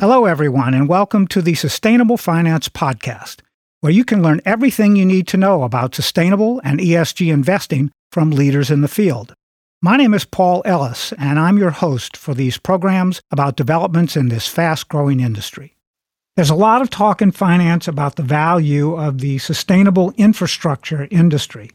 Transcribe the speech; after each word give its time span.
Hello, 0.00 0.26
everyone, 0.26 0.74
and 0.74 0.88
welcome 0.88 1.26
to 1.26 1.42
the 1.42 1.56
Sustainable 1.56 2.16
Finance 2.16 2.68
Podcast, 2.68 3.40
where 3.80 3.90
you 3.90 4.04
can 4.04 4.22
learn 4.22 4.40
everything 4.44 4.94
you 4.94 5.04
need 5.04 5.26
to 5.26 5.36
know 5.36 5.64
about 5.64 5.92
sustainable 5.92 6.60
and 6.62 6.78
ESG 6.78 7.32
investing 7.32 7.90
from 8.12 8.30
leaders 8.30 8.70
in 8.70 8.80
the 8.80 8.86
field. 8.86 9.34
My 9.82 9.96
name 9.96 10.14
is 10.14 10.24
Paul 10.24 10.62
Ellis, 10.64 11.12
and 11.18 11.36
I'm 11.40 11.58
your 11.58 11.72
host 11.72 12.16
for 12.16 12.32
these 12.32 12.58
programs 12.58 13.20
about 13.32 13.56
developments 13.56 14.16
in 14.16 14.28
this 14.28 14.46
fast 14.46 14.88
growing 14.88 15.18
industry. 15.18 15.74
There's 16.36 16.48
a 16.48 16.54
lot 16.54 16.80
of 16.80 16.90
talk 16.90 17.20
in 17.20 17.32
finance 17.32 17.88
about 17.88 18.14
the 18.14 18.22
value 18.22 18.94
of 18.94 19.18
the 19.18 19.38
sustainable 19.38 20.12
infrastructure 20.16 21.08
industry. 21.10 21.72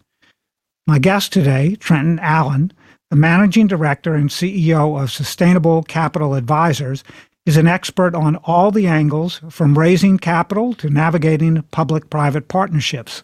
My 0.88 0.98
guest 0.98 1.34
today, 1.34 1.76
Trenton 1.76 2.20
Allen, 2.20 2.72
the 3.10 3.18
managing 3.18 3.68
director 3.68 4.16
and 4.16 4.30
CEO 4.30 4.98
of 4.98 5.12
Sustainable 5.12 5.84
Capital 5.84 6.36
Advisors, 6.36 7.04
is 7.46 7.58
an 7.58 7.68
expert 7.68 8.16
on 8.16 8.38
all 8.38 8.72
the 8.72 8.88
angles 8.88 9.42
from 9.50 9.78
raising 9.78 10.18
capital 10.18 10.74
to 10.76 10.90
navigating 10.90 11.62
public 11.72 12.10
private 12.10 12.48
partnerships. 12.48 13.22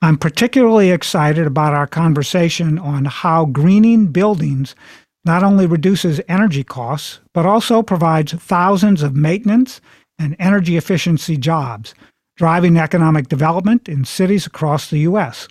I'm 0.00 0.16
particularly 0.16 0.90
excited 0.90 1.46
about 1.46 1.74
our 1.74 1.86
conversation 1.86 2.78
on 2.78 3.06
how 3.06 3.46
greening 3.46 4.08
buildings 4.08 4.76
not 5.24 5.42
only 5.42 5.66
reduces 5.66 6.20
energy 6.28 6.62
costs, 6.62 7.18
but 7.34 7.46
also 7.46 7.82
provides 7.82 8.32
thousands 8.32 9.02
of 9.02 9.16
maintenance 9.16 9.80
and 10.18 10.36
energy 10.38 10.76
efficiency 10.76 11.36
jobs, 11.36 11.94
driving 12.36 12.76
economic 12.76 13.28
development 13.28 13.88
in 13.88 14.04
cities 14.04 14.46
across 14.46 14.88
the 14.88 15.00
U.S. 15.00 15.48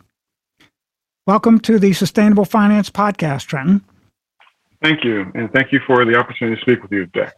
Welcome 1.27 1.59
to 1.61 1.77
the 1.77 1.91
Sustainable 1.91 2.45
Finance 2.45 2.89
Podcast, 2.89 3.47
Trenton. 3.47 3.83
Thank 4.81 5.03
you. 5.03 5.29
And 5.33 5.51
thank 5.51 5.73
you 5.73 5.81
for 5.85 6.05
the 6.05 6.15
opportunity 6.15 6.55
to 6.55 6.61
speak 6.61 6.81
with 6.81 6.91
you 6.91 7.07
today. 7.07 7.31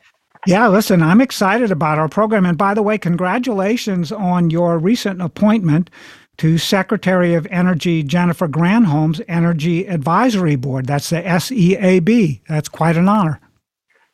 Yeah, 0.46 0.68
listen, 0.68 1.02
I'm 1.02 1.22
excited 1.22 1.72
about 1.72 1.98
our 1.98 2.08
program. 2.08 2.46
And 2.46 2.58
by 2.58 2.74
the 2.74 2.84
way, 2.84 2.98
congratulations 2.98 4.12
on 4.12 4.50
your 4.50 4.78
recent 4.78 5.22
appointment 5.22 5.90
to 6.38 6.58
Secretary 6.58 7.34
of 7.34 7.48
Energy 7.48 8.04
Jennifer 8.04 8.48
Granholm's 8.48 9.22
Energy 9.28 9.88
Advisory 9.88 10.56
Board. 10.56 10.86
That's 10.86 11.10
the 11.10 11.22
SEAB. 11.22 12.42
That's 12.48 12.70
quite 12.70 12.96
an 12.96 13.10
honor. 13.10 13.42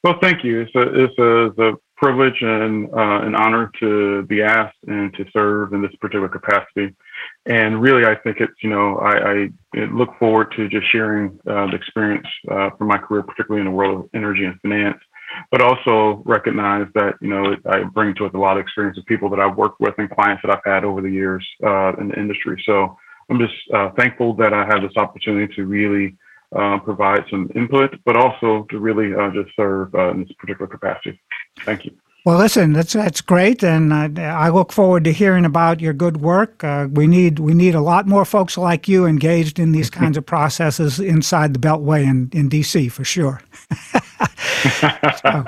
Well, 0.04 0.18
thank 0.22 0.44
you. 0.44 0.62
It's 0.62 0.76
a, 0.76 1.04
it's 1.04 1.20
a, 1.20 1.64
a 1.64 1.74
privilege 1.98 2.42
and 2.42 2.88
uh, 2.94 3.22
an 3.22 3.36
honor 3.36 3.72
to 3.80 4.24
be 4.24 4.42
asked 4.42 4.78
and 4.88 5.14
to 5.16 5.26
serve 5.32 5.74
in 5.74 5.82
this 5.82 5.96
particular 6.00 6.30
capacity. 6.30 6.96
And 7.46 7.82
really, 7.82 8.06
I 8.06 8.16
think 8.16 8.38
it's, 8.40 8.54
you 8.62 8.70
know, 8.70 8.98
I, 8.98 9.44
I 9.76 9.86
look 9.92 10.18
forward 10.18 10.54
to 10.56 10.68
just 10.68 10.90
sharing 10.92 11.40
uh, 11.48 11.68
the 11.68 11.76
experience 11.76 12.28
uh, 12.50 12.72
from 12.78 12.88
my 12.88 12.98
career, 12.98 13.24
particularly 13.24 13.66
in 13.66 13.72
the 13.72 13.78
world 13.78 14.06
of 14.06 14.10
energy 14.14 14.46
and 14.46 14.60
finance 14.62 15.00
but 15.52 15.62
also 15.62 16.22
recognize 16.26 16.88
that 16.96 17.16
you 17.22 17.30
know 17.30 17.56
I 17.70 17.84
bring 17.84 18.16
to 18.16 18.26
it 18.26 18.34
a 18.34 18.40
lot 18.40 18.58
of 18.58 18.62
experience 18.62 18.98
of 18.98 19.06
people 19.06 19.30
that 19.30 19.40
I've 19.40 19.56
worked 19.58 19.80
with 19.80 19.96
and 19.98 20.10
clients 20.10 20.42
that 20.44 20.56
I've 20.56 20.64
had 20.66 20.84
over 20.84 21.02
the 21.02 21.12
years 21.12 21.48
uh, 21.66 21.94
in 22.00 22.10
the 22.10 22.20
industry. 22.20 22.62
So 22.66 22.98
I'm 23.30 23.40
just 23.40 23.54
uh, 23.74 23.92
thankful 23.98 24.34
that 24.36 24.54
I 24.54 24.66
have 24.66 24.82
this 24.82 24.98
opportunity 24.98 25.54
to 25.56 25.66
really 25.66 26.16
uh, 26.56 26.78
provide 26.80 27.24
some 27.30 27.50
input, 27.56 27.98
but 28.06 28.16
also 28.16 28.66
to 28.70 28.80
really 28.80 29.14
uh, 29.14 29.32
just 29.32 29.56
serve 29.56 29.94
uh, 29.96 30.12
in 30.12 30.24
this 30.24 30.32
particular 30.38 30.68
capacity. 30.68 31.20
Thank 31.62 31.86
you. 31.86 31.92
Well, 32.26 32.38
listen, 32.38 32.72
that's 32.72 32.94
that's 32.94 33.20
great, 33.20 33.66
and 33.66 33.94
I, 33.94 34.46
I 34.46 34.48
look 34.48 34.72
forward 34.72 35.04
to 35.04 35.12
hearing 35.12 35.44
about 35.44 35.82
your 35.82 35.92
good 35.92 36.22
work. 36.22 36.64
Uh, 36.64 36.88
we 36.90 37.06
need 37.06 37.40
we 37.40 37.54
need 37.54 37.76
a 37.76 37.82
lot 37.82 38.08
more 38.08 38.24
folks 38.24 38.58
like 38.58 38.88
you 38.88 39.06
engaged 39.06 39.60
in 39.60 39.74
these 39.74 39.90
kinds 40.00 40.16
of 40.16 40.26
processes 40.26 41.02
inside 41.02 41.54
the 41.54 41.60
Beltway 41.60 42.04
in, 42.04 42.30
in 42.32 42.50
DC 42.50 42.90
for 42.94 43.04
sure. 43.04 43.42
so, 45.22 45.44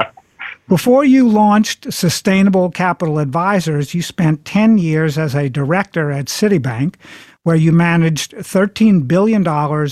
before 0.67 1.05
you 1.05 1.29
launched 1.29 1.93
Sustainable 1.93 2.69
Capital 2.69 3.19
Advisors, 3.19 3.93
you 3.93 4.01
spent 4.01 4.43
10 4.43 4.77
years 4.77 5.17
as 5.17 5.33
a 5.33 5.47
director 5.47 6.11
at 6.11 6.25
Citibank, 6.25 6.95
where 7.43 7.55
you 7.55 7.71
managed 7.71 8.33
$13 8.33 9.07
billion 9.07 9.47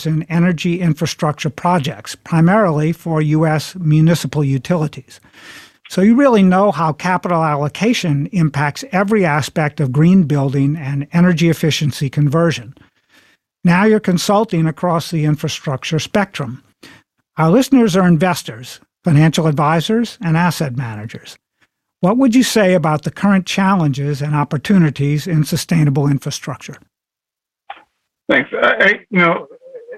in 0.05 0.23
energy 0.23 0.81
infrastructure 0.81 1.49
projects, 1.49 2.15
primarily 2.15 2.91
for 2.91 3.21
U.S. 3.21 3.75
municipal 3.75 4.43
utilities. 4.43 5.21
So 5.93 6.01
you 6.01 6.15
really 6.15 6.41
know 6.41 6.71
how 6.71 6.91
capital 6.91 7.43
allocation 7.43 8.25
impacts 8.31 8.83
every 8.91 9.25
aspect 9.25 9.79
of 9.79 9.91
green 9.91 10.23
building 10.23 10.75
and 10.75 11.07
energy 11.13 11.49
efficiency 11.51 12.09
conversion. 12.09 12.73
Now 13.63 13.85
you're 13.85 13.99
consulting 13.99 14.65
across 14.65 15.11
the 15.11 15.25
infrastructure 15.25 15.99
spectrum. 15.99 16.63
Our 17.37 17.51
listeners 17.51 17.95
are 17.95 18.07
investors, 18.07 18.79
financial 19.03 19.45
advisors, 19.45 20.17
and 20.19 20.35
asset 20.35 20.75
managers. 20.75 21.37
What 21.99 22.17
would 22.17 22.33
you 22.33 22.41
say 22.41 22.73
about 22.73 23.03
the 23.03 23.11
current 23.11 23.45
challenges 23.45 24.19
and 24.19 24.33
opportunities 24.33 25.27
in 25.27 25.43
sustainable 25.43 26.07
infrastructure? 26.07 26.77
Thanks. 28.31 28.49
I, 28.51 29.01
you 29.11 29.19
know, 29.19 29.45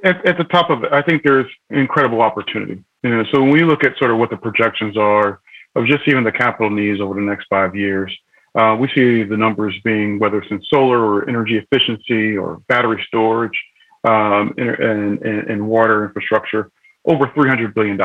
at, 0.04 0.26
at, 0.28 0.38
the 0.38 0.44
top 0.44 0.70
of 0.70 0.84
it, 0.84 0.92
I 0.92 1.02
think 1.02 1.24
there's 1.24 1.50
incredible 1.70 2.22
opportunity. 2.22 2.84
You 3.02 3.12
know, 3.12 3.24
so 3.32 3.40
when 3.40 3.52
we 3.52 3.64
look 3.64 3.86
at 3.86 3.98
sort 3.98 4.12
of 4.12 4.18
what 4.18 4.30
the 4.30 4.36
projections 4.36 4.98
are 4.98 5.40
of 5.76 5.86
just 5.86 6.08
even 6.08 6.24
the 6.24 6.32
capital 6.32 6.70
needs 6.70 7.02
over 7.02 7.16
the 7.16 7.26
next 7.26 7.48
five 7.50 7.76
years. 7.76 8.16
Uh, 8.56 8.76
we 8.80 8.88
see 8.96 9.24
the 9.24 9.36
numbers 9.36 9.76
being 9.84 10.18
whether 10.18 10.40
it's 10.40 10.50
in 10.50 10.62
solar 10.70 11.00
or 11.00 11.30
energy 11.30 11.58
efficiency 11.58 12.38
or 12.38 12.62
battery 12.68 13.04
storage 13.08 13.62
um, 14.06 14.54
and, 14.58 15.20
and, 15.22 15.50
and, 15.50 15.68
water 15.68 16.06
infrastructure 16.06 16.72
over 17.06 17.26
$300 17.28 17.74
billion. 17.74 18.00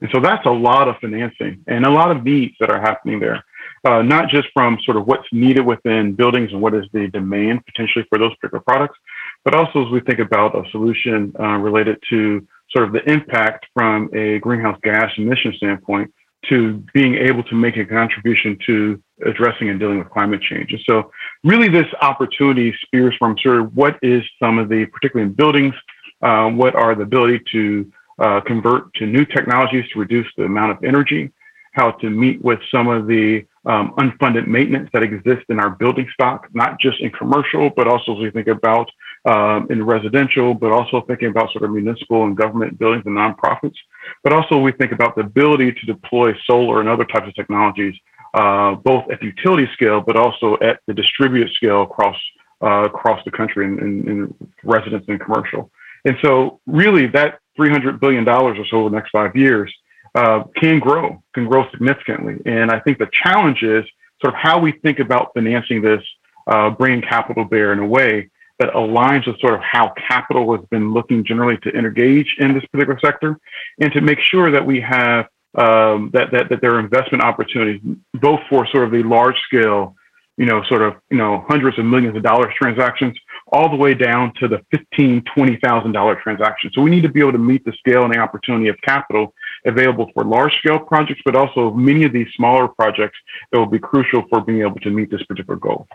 And 0.00 0.10
so 0.12 0.20
that's 0.20 0.44
a 0.46 0.50
lot 0.50 0.88
of 0.88 0.96
financing 1.00 1.62
and 1.66 1.84
a 1.84 1.90
lot 1.90 2.10
of 2.10 2.24
needs 2.24 2.54
that 2.60 2.70
are 2.70 2.80
happening 2.80 3.20
there, 3.20 3.44
uh, 3.84 4.02
not 4.02 4.30
just 4.30 4.48
from 4.52 4.78
sort 4.84 4.96
of 4.96 5.06
what's 5.06 5.28
needed 5.32 5.64
within 5.64 6.14
buildings 6.14 6.50
and 6.52 6.60
what 6.60 6.74
is 6.74 6.84
the 6.92 7.08
demand 7.08 7.64
potentially 7.66 8.04
for 8.08 8.18
those 8.18 8.34
particular 8.36 8.62
products, 8.66 8.98
but 9.44 9.54
also 9.54 9.86
as 9.86 9.92
we 9.92 10.00
think 10.00 10.18
about 10.18 10.56
a 10.56 10.68
solution 10.70 11.32
uh, 11.38 11.58
related 11.58 12.02
to 12.10 12.44
sort 12.70 12.86
of 12.86 12.92
the 12.92 13.02
impact 13.10 13.66
from 13.74 14.10
a 14.14 14.38
greenhouse 14.40 14.78
gas 14.82 15.10
emission 15.18 15.52
standpoint 15.56 16.12
to 16.46 16.84
being 16.94 17.14
able 17.16 17.42
to 17.44 17.54
make 17.54 17.76
a 17.76 17.84
contribution 17.84 18.58
to 18.66 19.02
addressing 19.26 19.68
and 19.68 19.80
dealing 19.80 19.98
with 19.98 20.08
climate 20.10 20.40
change. 20.40 20.72
And 20.72 20.80
so, 20.88 21.10
really, 21.44 21.68
this 21.68 21.86
opportunity 22.00 22.74
spears 22.82 23.14
from 23.18 23.36
sort 23.42 23.60
of 23.60 23.76
what 23.76 23.98
is 24.02 24.22
some 24.40 24.58
of 24.58 24.68
the, 24.68 24.86
particularly 24.86 25.30
in 25.30 25.34
buildings, 25.34 25.74
uh, 26.22 26.48
what 26.48 26.74
are 26.74 26.94
the 26.94 27.02
ability 27.02 27.40
to 27.52 27.92
uh, 28.18 28.40
convert 28.40 28.92
to 28.94 29.06
new 29.06 29.24
technologies 29.24 29.84
to 29.92 29.98
reduce 29.98 30.26
the 30.36 30.44
amount 30.44 30.72
of 30.72 30.82
energy, 30.84 31.30
how 31.72 31.90
to 31.92 32.10
meet 32.10 32.42
with 32.42 32.60
some 32.70 32.88
of 32.88 33.06
the 33.06 33.44
um, 33.66 33.92
unfunded 33.98 34.46
maintenance 34.46 34.88
that 34.92 35.02
exists 35.02 35.44
in 35.48 35.60
our 35.60 35.70
building 35.70 36.08
stock, 36.12 36.48
not 36.52 36.80
just 36.80 37.00
in 37.00 37.10
commercial, 37.10 37.70
but 37.70 37.86
also 37.86 38.16
as 38.16 38.18
we 38.18 38.30
think 38.30 38.48
about 38.48 38.90
um, 39.28 39.66
in 39.68 39.84
residential, 39.84 40.54
but 40.54 40.72
also 40.72 41.02
thinking 41.02 41.28
about 41.28 41.52
sort 41.52 41.64
of 41.64 41.70
municipal 41.70 42.24
and 42.24 42.34
government 42.34 42.78
buildings 42.78 43.04
and 43.04 43.14
nonprofits. 43.14 43.76
But 44.24 44.32
also 44.32 44.58
we 44.58 44.72
think 44.72 44.92
about 44.92 45.16
the 45.16 45.20
ability 45.20 45.72
to 45.72 45.86
deploy 45.86 46.32
solar 46.46 46.80
and 46.80 46.88
other 46.88 47.04
types 47.04 47.28
of 47.28 47.34
technologies, 47.34 47.94
uh, 48.32 48.76
both 48.76 49.10
at 49.10 49.20
the 49.20 49.26
utility 49.26 49.68
scale, 49.74 50.00
but 50.00 50.16
also 50.16 50.56
at 50.62 50.80
the 50.86 50.94
distributed 50.94 51.52
scale 51.52 51.82
across 51.82 52.16
uh, 52.60 52.84
across 52.84 53.22
the 53.24 53.30
country 53.30 53.66
in, 53.66 53.78
in, 53.78 54.08
in 54.08 54.34
residents 54.64 55.06
and 55.08 55.20
commercial. 55.20 55.70
And 56.04 56.16
so 56.22 56.60
really 56.66 57.06
that 57.08 57.38
$300 57.56 58.00
billion 58.00 58.28
or 58.28 58.56
so 58.66 58.78
over 58.78 58.90
the 58.90 58.96
next 58.96 59.10
five 59.10 59.36
years 59.36 59.72
uh, 60.14 60.42
can 60.56 60.80
grow, 60.80 61.22
can 61.34 61.46
grow 61.46 61.70
significantly. 61.70 62.36
And 62.46 62.72
I 62.72 62.80
think 62.80 62.98
the 62.98 63.08
challenge 63.12 63.62
is 63.62 63.84
sort 64.20 64.34
of 64.34 64.40
how 64.40 64.58
we 64.58 64.72
think 64.72 64.98
about 64.98 65.32
financing 65.34 65.82
this, 65.82 66.02
uh, 66.48 66.70
bringing 66.70 67.02
capital 67.02 67.44
bear 67.44 67.72
in 67.72 67.78
a 67.78 67.86
way 67.86 68.28
that 68.58 68.72
aligns 68.74 69.26
with 69.26 69.38
sort 69.40 69.54
of 69.54 69.60
how 69.60 69.92
capital 70.08 70.56
has 70.56 70.64
been 70.66 70.92
looking 70.92 71.24
generally 71.24 71.56
to 71.58 71.70
engage 71.70 72.36
in 72.38 72.54
this 72.54 72.64
particular 72.72 72.98
sector 73.00 73.38
and 73.80 73.92
to 73.92 74.00
make 74.00 74.18
sure 74.20 74.50
that 74.50 74.64
we 74.64 74.80
have 74.80 75.26
um, 75.54 76.10
that, 76.12 76.30
that, 76.32 76.48
that 76.50 76.60
there 76.60 76.74
are 76.74 76.80
investment 76.80 77.22
opportunities, 77.22 77.80
both 78.14 78.40
for 78.48 78.66
sort 78.66 78.84
of 78.84 78.90
the 78.90 79.02
large 79.02 79.36
scale, 79.46 79.94
you 80.36 80.44
know, 80.44 80.62
sort 80.64 80.82
of, 80.82 80.94
you 81.10 81.16
know, 81.16 81.44
hundreds 81.48 81.78
of 81.78 81.84
millions 81.84 82.16
of 82.16 82.22
dollars 82.22 82.52
transactions, 82.56 83.18
all 83.50 83.68
the 83.70 83.76
way 83.76 83.94
down 83.94 84.32
to 84.40 84.46
the 84.46 84.60
fifteen, 84.70 85.22
twenty 85.34 85.56
thousand 85.56 85.92
dollar 85.92 86.16
transactions. 86.20 86.74
So 86.74 86.82
we 86.82 86.90
need 86.90 87.02
to 87.02 87.08
be 87.08 87.20
able 87.20 87.32
to 87.32 87.38
meet 87.38 87.64
the 87.64 87.72
scale 87.72 88.04
and 88.04 88.12
the 88.12 88.18
opportunity 88.18 88.68
of 88.68 88.76
capital 88.82 89.34
available 89.64 90.10
for 90.14 90.24
large 90.24 90.56
scale 90.58 90.78
projects, 90.78 91.22
but 91.24 91.34
also 91.34 91.72
many 91.72 92.04
of 92.04 92.12
these 92.12 92.28
smaller 92.36 92.68
projects 92.68 93.18
that 93.50 93.58
will 93.58 93.66
be 93.66 93.78
crucial 93.78 94.24
for 94.28 94.40
being 94.42 94.60
able 94.60 94.78
to 94.80 94.90
meet 94.90 95.10
this 95.10 95.22
particular 95.24 95.58
goal. 95.58 95.88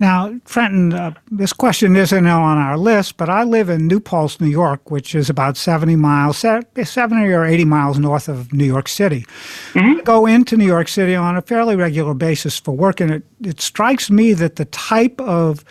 Now, 0.00 0.38
Trenton, 0.44 0.94
uh, 0.94 1.14
this 1.28 1.52
question 1.52 1.96
isn't 1.96 2.24
on 2.24 2.58
our 2.58 2.78
list, 2.78 3.16
but 3.16 3.28
I 3.28 3.42
live 3.42 3.68
in 3.68 3.88
New 3.88 3.98
Paltz, 3.98 4.40
New 4.40 4.48
York, 4.48 4.92
which 4.92 5.12
is 5.12 5.28
about 5.28 5.56
70 5.56 5.96
miles, 5.96 6.38
70 6.38 7.32
or 7.32 7.44
80 7.44 7.64
miles 7.64 7.98
north 7.98 8.28
of 8.28 8.52
New 8.52 8.64
York 8.64 8.86
City. 8.86 9.26
Mm-hmm. 9.72 9.98
I 9.98 10.02
go 10.02 10.24
into 10.24 10.56
New 10.56 10.66
York 10.66 10.86
City 10.86 11.16
on 11.16 11.36
a 11.36 11.42
fairly 11.42 11.74
regular 11.74 12.14
basis 12.14 12.60
for 12.60 12.72
work, 12.72 13.00
and 13.00 13.10
it, 13.10 13.24
it 13.42 13.60
strikes 13.60 14.08
me 14.08 14.34
that 14.34 14.54
the 14.54 14.66
type 14.66 15.20
of 15.20 15.64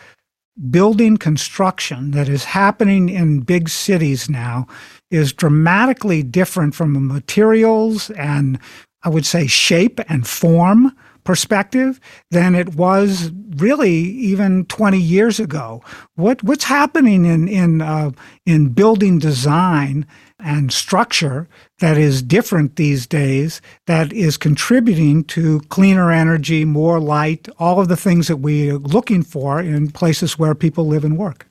building 0.70 1.16
construction 1.16 2.12
that 2.12 2.28
is 2.28 2.44
happening 2.44 3.08
in 3.08 3.42
big 3.42 3.70
cities 3.70 4.30
now 4.30 4.68
is 5.10 5.32
dramatically 5.32 6.22
different 6.22 6.76
from 6.76 6.94
the 6.94 7.00
materials 7.00 8.10
and 8.12 8.60
I 9.04 9.10
would 9.10 9.26
say, 9.26 9.48
shape 9.48 10.02
and 10.10 10.28
form 10.28 10.94
perspective 11.28 12.00
than 12.32 12.56
it 12.56 12.76
was 12.76 13.34
really 13.58 13.92
even 13.92 14.64
20 14.68 14.98
years 14.98 15.42
ago. 15.42 15.84
What 16.16 16.42
what's 16.42 16.64
happening 16.64 17.26
in 17.26 17.50
in 17.50 17.82
uh, 17.82 18.12
in 18.46 18.70
building 18.70 19.20
design 19.20 20.08
and 20.40 20.72
structure 20.72 21.50
that 21.80 21.98
is 21.98 22.24
different 22.24 22.78
these 22.78 23.06
days 23.06 23.62
that 23.88 24.14
is 24.14 24.38
contributing 24.38 25.26
to 25.26 25.60
cleaner 25.68 26.14
energy, 26.14 26.64
more 26.64 26.98
light, 26.98 27.50
all 27.60 27.82
of 27.82 27.90
the 27.90 27.98
things 27.98 28.30
that 28.30 28.38
we 28.38 28.72
are 28.72 28.78
looking 28.78 29.22
for 29.22 29.60
in 29.60 29.92
places 29.92 30.40
where 30.40 30.56
people 30.56 30.88
live 30.88 31.04
and 31.04 31.18
work? 31.18 31.46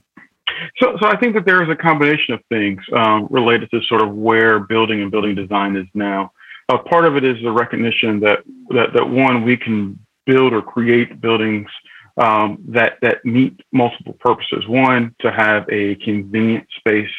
So, 0.78 0.96
so 1.02 1.06
I 1.06 1.18
think 1.18 1.34
that 1.34 1.44
there 1.44 1.62
is 1.62 1.68
a 1.68 1.76
combination 1.76 2.32
of 2.32 2.40
things 2.48 2.80
um, 2.96 3.28
related 3.30 3.70
to 3.72 3.82
sort 3.82 4.00
of 4.00 4.14
where 4.14 4.58
building 4.58 5.02
and 5.02 5.10
building 5.10 5.34
design 5.34 5.76
is 5.76 5.86
now. 5.92 6.32
Uh, 6.68 6.78
part 6.78 7.04
of 7.04 7.16
it 7.16 7.24
is 7.24 7.40
the 7.42 7.50
recognition 7.50 8.20
that, 8.20 8.40
that 8.70 8.92
that 8.92 9.08
one 9.08 9.44
we 9.44 9.56
can 9.56 9.98
build 10.24 10.52
or 10.52 10.60
create 10.60 11.20
buildings 11.20 11.68
um, 12.16 12.58
that 12.66 12.98
that 13.02 13.24
meet 13.24 13.60
multiple 13.72 14.14
purposes. 14.18 14.66
One, 14.66 15.14
to 15.20 15.30
have 15.30 15.64
a 15.70 15.94
convenient 15.96 16.66
space 16.78 17.10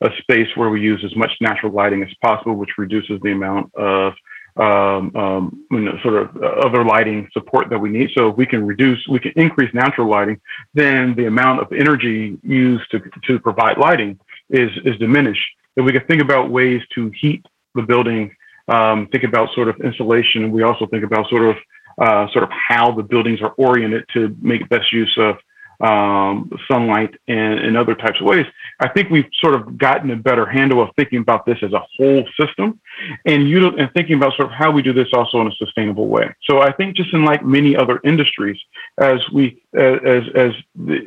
a 0.00 0.10
space 0.18 0.48
where 0.54 0.70
we 0.70 0.80
use 0.80 1.02
as 1.04 1.14
much 1.16 1.32
natural 1.40 1.72
lighting 1.72 2.02
as 2.02 2.14
possible, 2.22 2.54
which 2.54 2.78
reduces 2.78 3.20
the 3.22 3.32
amount 3.32 3.74
of 3.74 4.14
um, 4.56 5.14
um, 5.14 5.64
you 5.70 5.80
know, 5.80 5.96
sort 6.02 6.16
of 6.16 6.36
other 6.42 6.84
lighting 6.84 7.28
support 7.32 7.70
that 7.70 7.78
we 7.78 7.90
need. 7.90 8.10
So 8.16 8.30
if 8.30 8.36
we 8.36 8.44
can 8.44 8.66
reduce, 8.66 9.06
we 9.08 9.20
can 9.20 9.32
increase 9.36 9.72
natural 9.72 10.08
lighting, 10.08 10.40
then 10.74 11.14
the 11.14 11.26
amount 11.26 11.60
of 11.60 11.72
energy 11.72 12.36
used 12.42 12.90
to, 12.90 13.00
to 13.26 13.38
provide 13.38 13.78
lighting 13.78 14.18
is, 14.50 14.70
is 14.84 14.96
diminished. 14.98 15.46
If 15.76 15.84
we 15.84 15.92
can 15.92 16.04
think 16.06 16.20
about 16.20 16.50
ways 16.50 16.82
to 16.96 17.12
heat 17.20 17.46
the 17.76 17.82
building, 17.82 18.34
um, 18.68 19.08
think 19.08 19.24
about 19.24 19.52
sort 19.54 19.68
of 19.68 19.80
insulation, 19.80 20.50
we 20.50 20.62
also 20.62 20.86
think 20.86 21.04
about 21.04 21.28
sort 21.28 21.42
of 21.42 21.56
uh, 21.98 22.30
sort 22.30 22.44
of 22.44 22.50
how 22.50 22.92
the 22.92 23.02
buildings 23.02 23.40
are 23.42 23.54
oriented 23.56 24.04
to 24.12 24.36
make 24.40 24.68
best 24.68 24.92
use 24.92 25.12
of 25.18 25.36
um, 25.80 26.50
sunlight 26.70 27.14
and, 27.28 27.60
and 27.60 27.76
other 27.76 27.94
types 27.94 28.20
of 28.20 28.26
ways. 28.26 28.46
I 28.80 28.88
think 28.88 29.10
we've 29.10 29.28
sort 29.40 29.54
of 29.54 29.78
gotten 29.78 30.10
a 30.10 30.16
better 30.16 30.44
handle 30.44 30.82
of 30.82 30.90
thinking 30.96 31.20
about 31.20 31.46
this 31.46 31.58
as 31.62 31.72
a 31.72 31.82
whole 31.96 32.24
system 32.40 32.80
and 33.26 33.48
you 33.48 33.68
and 33.68 33.92
thinking 33.92 34.16
about 34.16 34.34
sort 34.34 34.48
of 34.48 34.54
how 34.54 34.70
we 34.70 34.82
do 34.82 34.92
this 34.92 35.08
also 35.12 35.40
in 35.40 35.48
a 35.48 35.52
sustainable 35.52 36.08
way. 36.08 36.34
So 36.44 36.60
I 36.60 36.72
think 36.72 36.96
just 36.96 37.12
in 37.12 37.24
like 37.24 37.44
many 37.44 37.76
other 37.76 38.00
industries, 38.04 38.58
as 38.98 39.20
we 39.32 39.62
as 39.74 40.22
as 40.34 40.52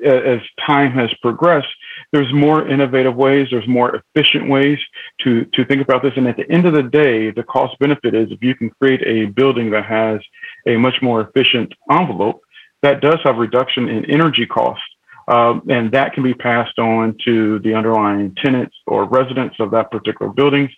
as 0.05 0.39
time 0.65 0.91
has 0.91 1.13
progressed, 1.21 1.67
there's 2.11 2.31
more 2.33 2.67
innovative 2.67 3.15
ways, 3.15 3.47
there's 3.51 3.67
more 3.67 4.01
efficient 4.15 4.49
ways 4.49 4.79
to 5.21 5.45
to 5.53 5.65
think 5.65 5.81
about 5.81 6.03
this. 6.03 6.13
And 6.15 6.27
at 6.27 6.37
the 6.37 6.49
end 6.51 6.65
of 6.65 6.73
the 6.73 6.83
day, 6.83 7.31
the 7.31 7.43
cost 7.43 7.77
benefit 7.79 8.13
is 8.13 8.31
if 8.31 8.43
you 8.43 8.55
can 8.55 8.69
create 8.69 9.01
a 9.05 9.25
building 9.25 9.71
that 9.71 9.85
has 9.85 10.19
a 10.67 10.77
much 10.77 11.01
more 11.01 11.21
efficient 11.21 11.73
envelope, 11.89 12.41
that 12.81 13.01
does 13.01 13.19
have 13.23 13.37
reduction 13.37 13.87
in 13.89 14.05
energy 14.09 14.45
costs. 14.45 14.83
Um, 15.27 15.61
and 15.69 15.91
that 15.91 16.13
can 16.13 16.23
be 16.23 16.33
passed 16.33 16.77
on 16.79 17.15
to 17.25 17.59
the 17.59 17.73
underlying 17.73 18.35
tenants 18.43 18.75
or 18.87 19.05
residents 19.05 19.55
of 19.59 19.71
that 19.71 19.91
particular 19.91 20.31
building. 20.31 20.69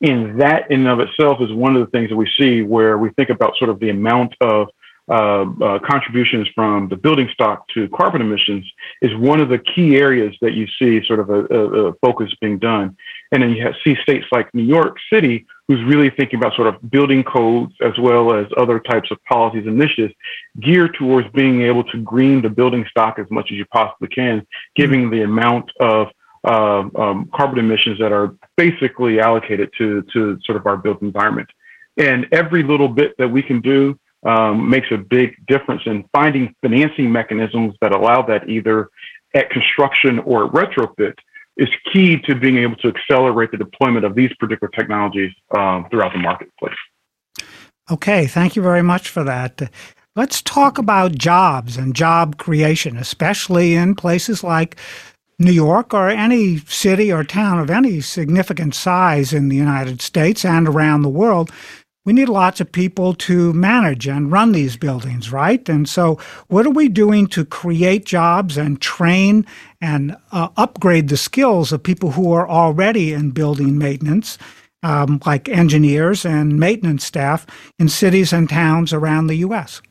And 0.00 0.40
that 0.40 0.70
in 0.70 0.80
and 0.80 0.88
of 0.88 1.00
itself 1.00 1.38
is 1.40 1.52
one 1.52 1.76
of 1.76 1.84
the 1.84 1.90
things 1.90 2.08
that 2.08 2.16
we 2.16 2.28
see 2.38 2.62
where 2.62 2.98
we 2.98 3.10
think 3.10 3.28
about 3.28 3.56
sort 3.56 3.70
of 3.70 3.78
the 3.78 3.90
amount 3.90 4.34
of 4.40 4.68
uh, 5.10 5.44
uh, 5.60 5.78
contributions 5.80 6.46
from 6.54 6.88
the 6.88 6.96
building 6.96 7.28
stock 7.32 7.66
to 7.74 7.88
carbon 7.88 8.20
emissions 8.20 8.64
is 9.02 9.10
one 9.16 9.40
of 9.40 9.48
the 9.48 9.58
key 9.58 9.96
areas 9.96 10.36
that 10.40 10.52
you 10.52 10.68
see 10.78 11.04
sort 11.04 11.18
of 11.18 11.30
a, 11.30 11.46
a, 11.52 11.88
a 11.88 11.92
focus 11.94 12.32
being 12.40 12.60
done. 12.60 12.96
And 13.32 13.42
then 13.42 13.50
you 13.50 13.64
have, 13.64 13.74
see 13.82 13.96
states 14.02 14.26
like 14.30 14.54
New 14.54 14.62
York 14.62 14.98
City, 15.12 15.46
who's 15.66 15.82
really 15.82 16.10
thinking 16.10 16.38
about 16.38 16.54
sort 16.54 16.68
of 16.68 16.90
building 16.90 17.24
codes 17.24 17.74
as 17.80 17.92
well 17.98 18.32
as 18.32 18.46
other 18.56 18.78
types 18.78 19.10
of 19.10 19.18
policies 19.24 19.66
and 19.66 19.80
initiatives 19.80 20.14
geared 20.60 20.94
towards 20.94 21.28
being 21.30 21.62
able 21.62 21.82
to 21.84 21.98
green 22.02 22.40
the 22.40 22.48
building 22.48 22.86
stock 22.88 23.18
as 23.18 23.26
much 23.30 23.48
as 23.50 23.58
you 23.58 23.64
possibly 23.66 24.08
can, 24.08 24.46
giving 24.76 25.10
the 25.10 25.22
amount 25.22 25.68
of 25.80 26.06
uh, 26.44 26.84
um, 26.96 27.28
carbon 27.34 27.58
emissions 27.58 27.98
that 27.98 28.12
are 28.12 28.36
basically 28.56 29.18
allocated 29.20 29.70
to, 29.76 30.02
to 30.12 30.38
sort 30.44 30.56
of 30.56 30.66
our 30.66 30.76
built 30.76 31.02
environment. 31.02 31.48
And 31.96 32.28
every 32.30 32.62
little 32.62 32.88
bit 32.88 33.16
that 33.18 33.28
we 33.28 33.42
can 33.42 33.60
do 33.60 33.98
um, 34.24 34.68
makes 34.68 34.88
a 34.90 34.96
big 34.96 35.34
difference 35.46 35.82
in 35.86 36.04
finding 36.12 36.54
financing 36.62 37.10
mechanisms 37.10 37.74
that 37.80 37.92
allow 37.92 38.22
that 38.22 38.48
either 38.48 38.90
at 39.34 39.50
construction 39.50 40.18
or 40.20 40.50
retrofit 40.50 41.14
is 41.56 41.68
key 41.92 42.18
to 42.18 42.34
being 42.34 42.58
able 42.58 42.76
to 42.76 42.88
accelerate 42.88 43.50
the 43.50 43.56
deployment 43.56 44.04
of 44.04 44.14
these 44.14 44.32
particular 44.38 44.70
technologies 44.70 45.32
um, 45.56 45.86
throughout 45.90 46.12
the 46.12 46.18
marketplace. 46.18 46.74
Okay, 47.90 48.26
thank 48.26 48.56
you 48.56 48.62
very 48.62 48.82
much 48.82 49.08
for 49.08 49.24
that. 49.24 49.70
Let's 50.16 50.42
talk 50.42 50.78
about 50.78 51.16
jobs 51.16 51.76
and 51.76 51.94
job 51.94 52.36
creation, 52.36 52.96
especially 52.96 53.74
in 53.74 53.94
places 53.94 54.42
like 54.44 54.76
New 55.38 55.52
York 55.52 55.94
or 55.94 56.08
any 56.08 56.58
city 56.58 57.10
or 57.10 57.24
town 57.24 57.58
of 57.58 57.70
any 57.70 58.00
significant 58.00 58.74
size 58.74 59.32
in 59.32 59.48
the 59.48 59.56
United 59.56 60.02
States 60.02 60.44
and 60.44 60.68
around 60.68 61.02
the 61.02 61.08
world 61.08 61.50
we 62.04 62.12
need 62.12 62.28
lots 62.28 62.60
of 62.60 62.72
people 62.72 63.12
to 63.14 63.52
manage 63.52 64.08
and 64.08 64.32
run 64.32 64.52
these 64.52 64.76
buildings, 64.76 65.30
right? 65.30 65.68
And 65.68 65.88
so, 65.88 66.18
what 66.48 66.66
are 66.66 66.70
we 66.70 66.88
doing 66.88 67.26
to 67.28 67.44
create 67.44 68.06
jobs 68.06 68.56
and 68.56 68.80
train 68.80 69.46
and 69.80 70.16
uh, 70.32 70.48
upgrade 70.56 71.08
the 71.08 71.16
skills 71.16 71.72
of 71.72 71.82
people 71.82 72.12
who 72.12 72.32
are 72.32 72.48
already 72.48 73.12
in 73.12 73.32
building 73.32 73.76
maintenance, 73.76 74.38
um, 74.82 75.20
like 75.26 75.48
engineers 75.48 76.24
and 76.24 76.58
maintenance 76.58 77.04
staff 77.04 77.46
in 77.78 77.88
cities 77.88 78.32
and 78.32 78.48
towns 78.48 78.92
around 78.92 79.26
the 79.26 79.36
U.S.? 79.36 79.82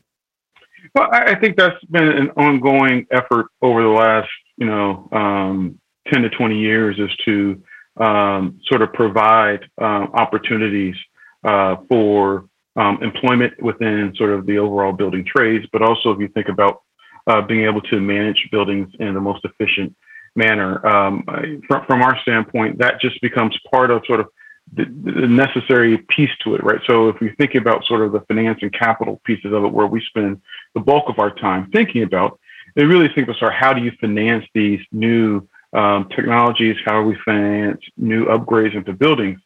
Well, 0.94 1.08
I 1.12 1.36
think 1.36 1.56
that's 1.56 1.82
been 1.90 2.08
an 2.08 2.30
ongoing 2.30 3.06
effort 3.12 3.46
over 3.62 3.82
the 3.82 3.88
last, 3.88 4.28
you 4.56 4.66
know, 4.66 5.08
um, 5.12 5.78
10 6.12 6.22
to 6.22 6.30
20 6.30 6.58
years 6.58 6.98
is 6.98 7.10
to 7.24 7.62
um, 8.02 8.58
sort 8.66 8.82
of 8.82 8.92
provide 8.92 9.60
um, 9.78 10.10
opportunities 10.14 10.96
uh, 11.44 11.76
for 11.88 12.46
um, 12.76 13.02
employment 13.02 13.60
within 13.62 14.12
sort 14.16 14.30
of 14.30 14.46
the 14.46 14.58
overall 14.58 14.92
building 14.92 15.24
trades, 15.24 15.66
but 15.72 15.82
also 15.82 16.10
if 16.12 16.20
you 16.20 16.28
think 16.28 16.48
about 16.48 16.82
uh, 17.26 17.40
being 17.42 17.64
able 17.64 17.80
to 17.82 18.00
manage 18.00 18.48
buildings 18.50 18.88
in 18.98 19.14
the 19.14 19.20
most 19.20 19.44
efficient 19.44 19.94
manner. 20.36 20.84
Um, 20.86 21.24
from, 21.66 21.84
from, 21.86 22.02
our 22.02 22.18
standpoint, 22.22 22.78
that 22.78 23.00
just 23.00 23.20
becomes 23.20 23.58
part 23.70 23.90
of 23.90 24.02
sort 24.06 24.20
of 24.20 24.28
the, 24.72 24.84
the, 24.84 25.26
necessary 25.26 25.98
piece 26.08 26.30
to 26.44 26.54
it, 26.54 26.62
right? 26.62 26.80
So 26.86 27.08
if 27.08 27.20
you 27.20 27.34
think 27.36 27.56
about 27.56 27.84
sort 27.86 28.02
of 28.02 28.12
the 28.12 28.20
finance 28.20 28.60
and 28.62 28.72
capital 28.72 29.20
pieces 29.24 29.52
of 29.52 29.64
it, 29.64 29.72
where 29.72 29.86
we 29.86 30.00
spend 30.02 30.40
the 30.74 30.80
bulk 30.80 31.08
of 31.08 31.18
our 31.18 31.34
time 31.34 31.70
thinking 31.72 32.04
about, 32.04 32.38
they 32.76 32.84
really 32.84 33.08
think 33.08 33.26
about 33.26 33.38
sort 33.38 33.52
of 33.52 33.58
how 33.58 33.72
do 33.72 33.82
you 33.82 33.90
finance 34.00 34.44
these 34.54 34.80
new 34.92 35.46
um, 35.72 36.08
technologies? 36.14 36.76
How 36.84 37.02
do 37.02 37.08
we 37.08 37.16
finance 37.24 37.80
new 37.96 38.26
upgrades 38.26 38.76
into 38.76 38.92
buildings? 38.92 39.40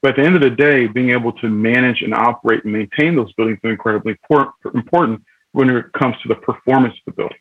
But 0.00 0.10
at 0.10 0.16
the 0.16 0.22
end 0.22 0.36
of 0.36 0.42
the 0.42 0.50
day, 0.50 0.86
being 0.86 1.10
able 1.10 1.32
to 1.32 1.48
manage 1.48 2.02
and 2.02 2.14
operate 2.14 2.64
and 2.64 2.72
maintain 2.72 3.16
those 3.16 3.32
buildings 3.32 3.58
is 3.64 3.70
incredibly 3.70 4.16
important 4.74 5.22
when 5.52 5.70
it 5.70 5.92
comes 5.92 6.16
to 6.22 6.28
the 6.28 6.36
performance 6.36 6.94
of 6.94 7.04
the 7.06 7.12
buildings. 7.12 7.40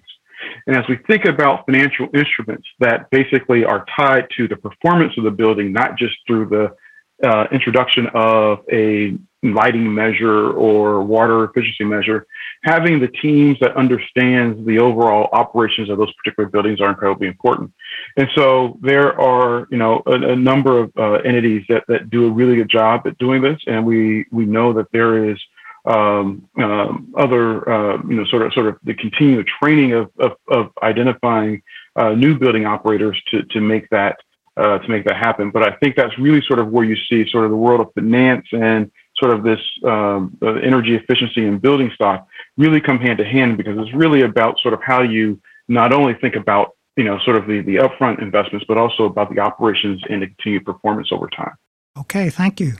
And 0.65 0.75
as 0.75 0.83
we 0.87 0.97
think 1.07 1.25
about 1.25 1.65
financial 1.65 2.07
instruments 2.13 2.67
that 2.79 3.09
basically 3.09 3.63
are 3.63 3.85
tied 3.95 4.27
to 4.37 4.47
the 4.47 4.55
performance 4.55 5.13
of 5.17 5.23
the 5.23 5.31
building, 5.31 5.71
not 5.71 5.97
just 5.97 6.15
through 6.25 6.47
the 6.47 7.27
uh, 7.27 7.45
introduction 7.51 8.07
of 8.13 8.59
a 8.71 9.17
lighting 9.43 9.93
measure 9.93 10.51
or 10.51 11.03
water 11.03 11.43
efficiency 11.43 11.83
measure, 11.83 12.25
having 12.63 12.99
the 12.99 13.07
teams 13.07 13.57
that 13.59 13.75
understands 13.77 14.65
the 14.65 14.79
overall 14.79 15.29
operations 15.31 15.89
of 15.89 15.97
those 15.97 16.11
particular 16.13 16.49
buildings 16.49 16.81
are 16.81 16.89
incredibly 16.89 17.27
important. 17.27 17.71
And 18.17 18.27
so 18.35 18.77
there 18.81 19.19
are, 19.19 19.67
you 19.69 19.77
know, 19.77 20.01
a, 20.07 20.13
a 20.13 20.35
number 20.35 20.79
of 20.79 20.91
uh, 20.97 21.13
entities 21.23 21.63
that, 21.69 21.83
that 21.87 22.09
do 22.09 22.25
a 22.27 22.31
really 22.31 22.55
good 22.55 22.69
job 22.69 23.05
at 23.05 23.17
doing 23.19 23.41
this, 23.41 23.59
and 23.67 23.85
we 23.85 24.25
we 24.31 24.45
know 24.45 24.73
that 24.73 24.91
there 24.91 25.29
is 25.29 25.37
um, 25.85 26.47
um, 26.59 27.13
other, 27.15 27.69
uh, 27.69 27.97
you 28.07 28.15
know, 28.15 28.25
sort 28.25 28.41
of 28.41 28.53
sort 28.53 28.67
of 28.67 28.77
the 28.83 28.93
continued 28.95 29.47
training 29.61 29.93
of 29.93 30.09
of, 30.19 30.31
of 30.49 30.71
identifying 30.81 31.61
uh, 31.95 32.11
new 32.11 32.37
building 32.37 32.65
operators 32.65 33.21
to 33.29 33.43
to 33.43 33.61
make 33.61 33.87
that 33.91 34.17
uh, 34.57 34.79
to 34.79 34.89
make 34.89 35.05
that 35.05 35.15
happen. 35.15 35.51
But 35.51 35.63
I 35.63 35.75
think 35.77 35.95
that's 35.95 36.17
really 36.17 36.41
sort 36.41 36.59
of 36.59 36.69
where 36.69 36.83
you 36.83 36.97
see 37.09 37.29
sort 37.29 37.45
of 37.45 37.51
the 37.51 37.57
world 37.57 37.81
of 37.81 37.93
finance 37.93 38.47
and 38.51 38.91
sort 39.19 39.33
of 39.33 39.43
this 39.43 39.59
um, 39.83 40.37
energy 40.41 40.95
efficiency 40.95 41.45
and 41.45 41.61
building 41.61 41.91
stock 41.93 42.27
really 42.57 42.79
come 42.79 42.99
hand 42.99 43.17
to 43.17 43.25
hand 43.25 43.57
because 43.57 43.77
it's 43.77 43.93
really 43.93 44.21
about 44.21 44.59
sort 44.59 44.73
of 44.73 44.81
how 44.83 45.01
you 45.01 45.39
not 45.67 45.91
only 45.93 46.13
think 46.13 46.35
about 46.35 46.75
you 46.95 47.03
know 47.03 47.19
sort 47.25 47.35
of 47.35 47.47
the, 47.47 47.61
the 47.61 47.75
upfront 47.75 48.21
investments 48.21 48.65
but 48.67 48.77
also 48.77 49.03
about 49.05 49.33
the 49.33 49.39
operations 49.39 50.01
and 50.09 50.21
the 50.21 50.27
continued 50.27 50.65
performance 50.65 51.09
over 51.11 51.27
time. 51.27 51.55
Okay 51.97 52.29
thank 52.29 52.59
you. 52.59 52.73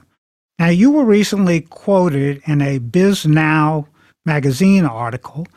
Now 0.59 0.69
you 0.69 0.91
were 0.91 1.05
recently 1.05 1.61
quoted 1.61 2.41
in 2.45 2.61
a 2.61 2.79
Bisnow 2.79 3.87
magazine 4.25 4.85
article 4.85 5.47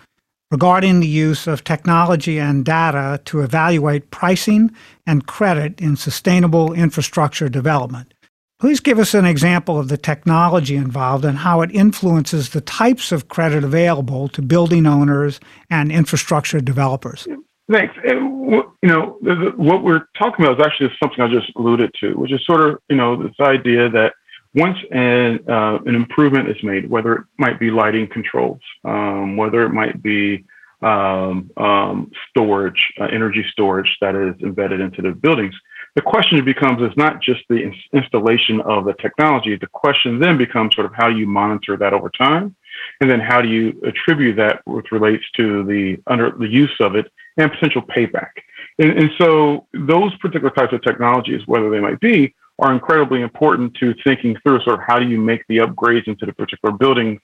regarding 0.51 1.01
the 1.01 1.07
use 1.07 1.47
of 1.47 1.63
technology 1.63 2.39
and 2.39 2.65
data 2.65 3.21
to 3.25 3.41
evaluate 3.41 4.11
pricing 4.11 4.71
and 5.07 5.27
credit 5.27 5.81
in 5.81 5.97
sustainable 5.97 6.73
infrastructure 6.73 7.49
development 7.49 8.13
Please 8.61 8.79
give 8.79 8.99
us 8.99 9.15
an 9.15 9.25
example 9.25 9.79
of 9.79 9.89
the 9.89 9.97
technology 9.97 10.77
involved 10.77 11.25
and 11.25 11.39
how 11.39 11.63
it 11.63 11.71
influences 11.73 12.51
the 12.51 12.61
types 12.61 13.11
of 13.11 13.29
credit 13.29 13.65
available 13.65 14.29
to 14.29 14.43
building 14.43 14.87
owners 14.87 15.41
and 15.71 15.91
infrastructure 15.91 16.61
developers. 16.61 17.27
Thanks. 17.71 17.95
you 18.05 18.65
know, 18.83 19.19
what 19.57 19.83
we're 19.83 20.05
talking 20.19 20.45
about 20.45 20.61
is 20.61 20.67
actually 20.67 20.91
something 21.03 21.21
I 21.21 21.29
just 21.29 21.51
alluded 21.57 21.95
to, 22.01 22.13
which 22.15 22.33
is 22.33 22.45
sort 22.45 22.61
of, 22.61 22.79
you 22.91 22.97
know, 22.97 23.23
this 23.23 23.35
idea 23.41 23.89
that 23.89 24.13
once 24.55 24.77
an, 24.91 25.39
uh, 25.49 25.79
an 25.87 25.95
improvement 25.95 26.51
is 26.51 26.63
made, 26.63 26.91
whether 26.91 27.15
it 27.15 27.25
might 27.39 27.59
be 27.59 27.71
lighting 27.71 28.09
controls, 28.09 28.61
um, 28.85 29.39
whether 29.39 29.65
it 29.65 29.71
might 29.71 30.03
be 30.03 30.45
um, 30.83 31.51
um, 31.57 32.11
storage, 32.29 32.93
uh, 33.01 33.05
energy 33.05 33.45
storage 33.53 33.97
that 34.03 34.15
is 34.15 34.35
embedded 34.43 34.81
into 34.81 35.01
the 35.01 35.13
buildings, 35.13 35.55
the 35.97 36.03
question 36.03 36.45
becomes 36.45 36.81
is 36.83 36.97
not 36.97 37.21
just 37.21 37.41
the 37.49 37.63
ins- 37.63 37.89
installation 37.93 38.61
of 38.63 38.85
the 38.85 38.95
technology. 38.95 39.57
The 39.57 39.67
question 39.67 40.19
then 40.19 40.39
becomes 40.39 40.75
sort 40.75 40.87
of 40.87 40.93
how 40.95 41.09
you 41.09 41.27
monitor 41.27 41.77
that 41.77 41.93
over 41.93 42.11
time, 42.11 42.55
and 43.01 43.11
then 43.11 43.21
how 43.21 43.41
do 43.41 43.49
you 43.49 43.81
attribute 43.85 44.37
that, 44.37 44.63
which 44.67 44.93
relates 44.93 45.25
to 45.37 45.65
the 45.65 45.99
under 46.07 46.31
the 46.31 46.49
use 46.49 46.75
of 46.81 46.95
it 46.95 47.11
and 47.37 47.51
potential 47.51 47.83
payback. 47.83 48.31
And, 48.79 48.99
and 48.99 49.11
so 49.19 49.67
those 49.75 50.15
particular 50.19 50.51
types 50.51 50.73
of 50.73 50.83
technologies, 50.83 51.43
whether 51.47 51.71
they 51.71 51.81
might 51.81 52.01
be, 52.01 52.35
are 52.61 52.73
incredibly 52.73 53.23
important 53.23 53.75
to 53.75 53.95
thinking 54.05 54.37
through 54.43 54.61
sort 54.63 54.79
of 54.79 54.85
how 54.87 54.99
do 54.99 55.09
you 55.09 55.19
make 55.19 55.43
the 55.49 55.59
upgrades 55.59 56.07
into 56.07 56.27
the 56.27 56.33
particular 56.33 56.77
building 56.77 57.19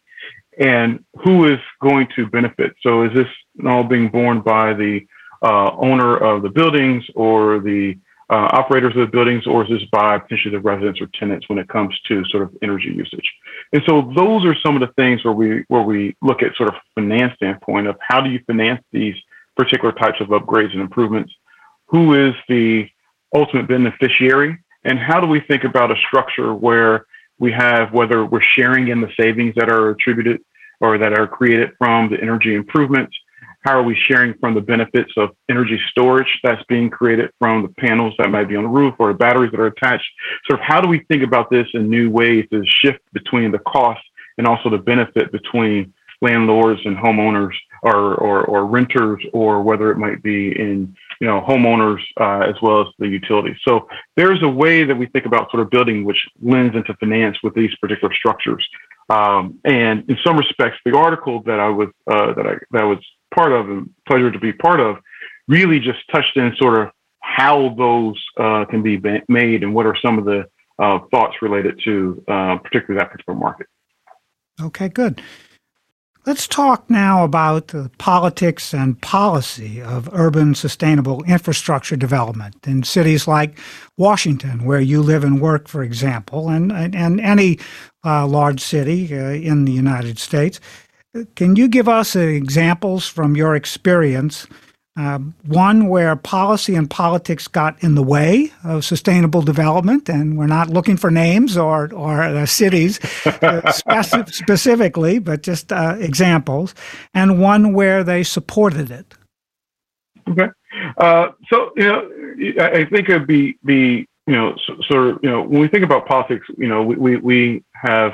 and 0.58 1.04
who 1.22 1.44
is 1.44 1.58
going 1.82 2.08
to 2.16 2.26
benefit. 2.26 2.74
So 2.82 3.02
is 3.02 3.12
this 3.14 3.28
all 3.66 3.84
being 3.84 4.08
borne 4.08 4.40
by 4.40 4.72
the 4.72 5.06
uh, 5.42 5.70
owner 5.76 6.16
of 6.16 6.42
the 6.42 6.48
buildings 6.48 7.04
or 7.14 7.60
the 7.60 7.98
uh, 8.28 8.48
operators 8.52 8.94
of 8.96 9.00
the 9.00 9.06
buildings, 9.06 9.46
or 9.46 9.62
is 9.62 9.70
this 9.70 9.88
by 9.92 10.18
potentially 10.18 10.50
the 10.50 10.60
residents 10.60 11.00
or 11.00 11.06
tenants 11.14 11.48
when 11.48 11.58
it 11.58 11.68
comes 11.68 11.98
to 12.08 12.24
sort 12.26 12.42
of 12.42 12.56
energy 12.62 12.88
usage? 12.88 13.30
And 13.72 13.82
so 13.86 14.12
those 14.16 14.44
are 14.44 14.56
some 14.64 14.74
of 14.74 14.80
the 14.80 14.92
things 14.94 15.24
where 15.24 15.34
we 15.34 15.64
where 15.68 15.82
we 15.82 16.16
look 16.22 16.42
at 16.42 16.56
sort 16.56 16.68
of 16.68 16.74
finance 16.94 17.34
standpoint 17.36 17.86
of 17.86 17.96
how 18.00 18.20
do 18.20 18.30
you 18.30 18.40
finance 18.46 18.82
these 18.90 19.14
particular 19.56 19.92
types 19.92 20.20
of 20.20 20.28
upgrades 20.28 20.72
and 20.72 20.80
improvements? 20.80 21.32
Who 21.86 22.14
is 22.14 22.34
the 22.48 22.88
ultimate 23.34 23.68
beneficiary? 23.68 24.58
And 24.84 24.98
how 24.98 25.20
do 25.20 25.26
we 25.26 25.40
think 25.40 25.64
about 25.64 25.90
a 25.90 25.96
structure 25.96 26.54
where 26.54 27.06
we 27.38 27.52
have 27.52 27.92
whether 27.92 28.24
we're 28.24 28.40
sharing 28.40 28.88
in 28.88 29.00
the 29.00 29.12
savings 29.18 29.54
that 29.56 29.68
are 29.68 29.90
attributed 29.90 30.40
or 30.80 30.98
that 30.98 31.18
are 31.18 31.26
created 31.26 31.72
from 31.78 32.10
the 32.10 32.20
energy 32.20 32.54
improvements? 32.54 33.16
How 33.66 33.80
are 33.80 33.82
we 33.82 33.96
sharing 33.96 34.32
from 34.34 34.54
the 34.54 34.60
benefits 34.60 35.10
of 35.16 35.30
energy 35.50 35.80
storage 35.90 36.38
that's 36.44 36.62
being 36.68 36.88
created 36.88 37.32
from 37.40 37.62
the 37.62 37.68
panels 37.68 38.14
that 38.16 38.30
might 38.30 38.48
be 38.48 38.54
on 38.54 38.62
the 38.62 38.68
roof 38.68 38.94
or 39.00 39.08
the 39.08 39.18
batteries 39.18 39.50
that 39.50 39.58
are 39.58 39.66
attached? 39.66 40.06
Sort 40.48 40.60
of 40.60 40.64
how 40.64 40.80
do 40.80 40.86
we 40.86 41.00
think 41.08 41.24
about 41.24 41.50
this 41.50 41.66
in 41.74 41.90
new 41.90 42.08
ways 42.08 42.46
to 42.52 42.62
shift 42.64 43.00
between 43.12 43.50
the 43.50 43.58
cost 43.58 44.00
and 44.38 44.46
also 44.46 44.70
the 44.70 44.78
benefit 44.78 45.32
between 45.32 45.92
landlords 46.22 46.80
and 46.84 46.96
homeowners 46.96 47.54
or, 47.82 48.14
or, 48.14 48.44
or 48.44 48.66
renters 48.66 49.20
or 49.32 49.60
whether 49.62 49.90
it 49.90 49.98
might 49.98 50.22
be 50.22 50.52
in 50.56 50.94
you 51.20 51.26
know 51.26 51.40
homeowners 51.40 52.00
uh, 52.20 52.48
as 52.48 52.54
well 52.62 52.82
as 52.82 52.86
the 53.00 53.08
utilities. 53.08 53.56
So 53.66 53.88
there's 54.16 54.44
a 54.44 54.48
way 54.48 54.84
that 54.84 54.96
we 54.96 55.06
think 55.06 55.26
about 55.26 55.50
sort 55.50 55.64
of 55.64 55.70
building 55.70 56.04
which 56.04 56.24
lends 56.40 56.76
into 56.76 56.94
finance 56.94 57.36
with 57.42 57.54
these 57.54 57.74
particular 57.80 58.14
structures. 58.14 58.64
Um, 59.10 59.58
and 59.64 60.08
in 60.08 60.18
some 60.24 60.36
respects, 60.36 60.78
the 60.84 60.96
article 60.96 61.42
that 61.42 61.58
I 61.58 61.68
was 61.68 61.88
uh, 62.08 62.32
that 62.34 62.46
I 62.46 62.54
that 62.70 62.84
was 62.84 62.98
part 63.36 63.52
of 63.52 63.68
and 63.68 63.90
pleasure 64.08 64.30
to 64.30 64.38
be 64.38 64.52
part 64.52 64.80
of 64.80 64.96
really 65.46 65.78
just 65.78 65.98
touched 66.12 66.36
in 66.36 66.52
sort 66.56 66.80
of 66.80 66.88
how 67.20 67.74
those 67.76 68.20
uh, 68.38 68.64
can 68.64 68.82
be 68.82 69.00
made 69.28 69.62
and 69.62 69.74
what 69.74 69.86
are 69.86 69.96
some 70.04 70.18
of 70.18 70.24
the 70.24 70.44
uh, 70.78 70.98
thoughts 71.10 71.36
related 71.42 71.80
to 71.84 72.22
uh, 72.28 72.56
particularly 72.58 72.98
that 72.98 73.10
particular 73.10 73.38
market. 73.38 73.66
Okay, 74.60 74.88
good. 74.88 75.22
Let's 76.26 76.48
talk 76.48 76.90
now 76.90 77.22
about 77.22 77.68
the 77.68 77.88
politics 77.98 78.74
and 78.74 79.00
policy 79.00 79.80
of 79.80 80.08
urban 80.12 80.56
sustainable 80.56 81.22
infrastructure 81.22 81.94
development 81.94 82.66
in 82.66 82.82
cities 82.82 83.28
like 83.28 83.60
Washington, 83.96 84.64
where 84.64 84.80
you 84.80 85.02
live 85.02 85.22
and 85.22 85.40
work, 85.40 85.68
for 85.68 85.84
example, 85.84 86.48
and, 86.48 86.72
and 86.72 87.20
any 87.20 87.60
uh, 88.04 88.26
large 88.26 88.60
city 88.60 89.16
uh, 89.16 89.30
in 89.30 89.66
the 89.66 89.72
United 89.72 90.18
States. 90.18 90.58
Can 91.34 91.56
you 91.56 91.68
give 91.68 91.88
us 91.88 92.16
examples 92.16 93.06
from 93.08 93.36
your 93.36 93.54
experience 93.54 94.46
um, 94.96 95.34
one 95.44 95.88
where 95.88 96.16
policy 96.16 96.74
and 96.74 96.88
politics 96.88 97.48
got 97.48 97.82
in 97.82 97.94
the 97.96 98.02
way 98.02 98.50
of 98.64 98.82
sustainable 98.84 99.42
development, 99.42 100.08
and 100.08 100.38
we're 100.38 100.46
not 100.46 100.70
looking 100.70 100.96
for 100.96 101.10
names 101.10 101.56
or 101.56 101.92
or 101.92 102.22
uh, 102.22 102.46
cities 102.46 102.98
uh, 103.26 103.72
specifically, 104.30 105.18
but 105.18 105.42
just 105.42 105.70
uh, 105.70 105.96
examples, 105.98 106.74
and 107.12 107.40
one 107.40 107.74
where 107.74 108.02
they 108.02 108.22
supported 108.22 108.90
it. 108.90 109.14
Okay, 110.30 110.48
uh, 110.96 111.28
so 111.50 111.72
you 111.76 111.84
know, 111.84 112.64
I 112.64 112.86
think 112.86 113.10
it'd 113.10 113.26
be 113.26 113.58
be 113.66 114.08
you 114.26 114.34
know 114.34 114.56
sort 114.88 115.08
of 115.08 115.18
you 115.22 115.28
know 115.28 115.42
when 115.42 115.60
we 115.60 115.68
think 115.68 115.84
about 115.84 116.06
politics, 116.06 116.46
you 116.56 116.68
know, 116.68 116.82
we 116.82 116.96
we, 116.96 117.16
we 117.18 117.64
have 117.74 118.12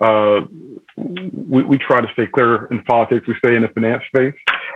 uh, 0.00 0.40
we, 0.96 1.62
we, 1.62 1.78
try 1.78 2.00
to 2.00 2.08
stay 2.12 2.26
clear 2.26 2.66
in 2.66 2.82
politics. 2.84 3.26
We 3.26 3.34
stay 3.44 3.56
in 3.56 3.62
the 3.62 3.68
finance 3.68 4.02
space. 4.06 4.34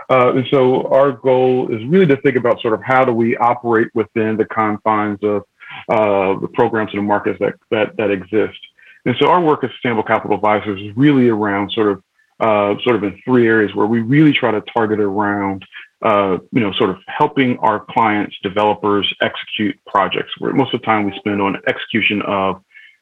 Uh, 0.09 0.33
and 0.35 0.45
so 0.51 0.87
our 0.87 1.11
goal 1.11 1.73
is 1.73 1.83
really 1.87 2.05
to 2.07 2.17
think 2.17 2.35
about 2.35 2.61
sort 2.61 2.73
of 2.73 2.81
how 2.83 3.05
do 3.05 3.11
we 3.11 3.37
operate 3.37 3.89
within 3.93 4.37
the 4.37 4.45
confines 4.45 5.19
of 5.23 5.43
uh, 5.89 6.39
the 6.39 6.49
programs 6.53 6.91
and 6.91 6.99
the 6.99 7.03
markets 7.03 7.39
that, 7.39 7.55
that, 7.71 7.95
that 7.97 8.11
exist. 8.11 8.59
And 9.05 9.15
so 9.19 9.29
our 9.29 9.41
work 9.41 9.63
as 9.63 9.71
Sustainable 9.71 10.03
Capital 10.03 10.35
Advisors 10.35 10.81
is 10.81 10.95
really 10.97 11.29
around 11.29 11.71
sort 11.71 11.91
of 11.91 12.03
uh, 12.39 12.75
sort 12.83 12.97
of 12.97 13.03
in 13.03 13.19
three 13.23 13.47
areas 13.47 13.73
where 13.75 13.87
we 13.87 14.01
really 14.01 14.33
try 14.33 14.51
to 14.51 14.61
target 14.73 14.99
around 14.99 15.65
uh, 16.01 16.37
you 16.51 16.59
know, 16.59 16.71
sort 16.73 16.89
of 16.89 16.97
helping 17.07 17.57
our 17.59 17.79
clients, 17.89 18.35
developers 18.43 19.11
execute 19.21 19.75
projects. 19.87 20.31
Where 20.37 20.53
most 20.53 20.73
of 20.73 20.81
the 20.81 20.85
time 20.85 21.05
we 21.05 21.17
spend 21.17 21.41
on 21.41 21.57
execution 21.67 22.21
of 22.23 22.61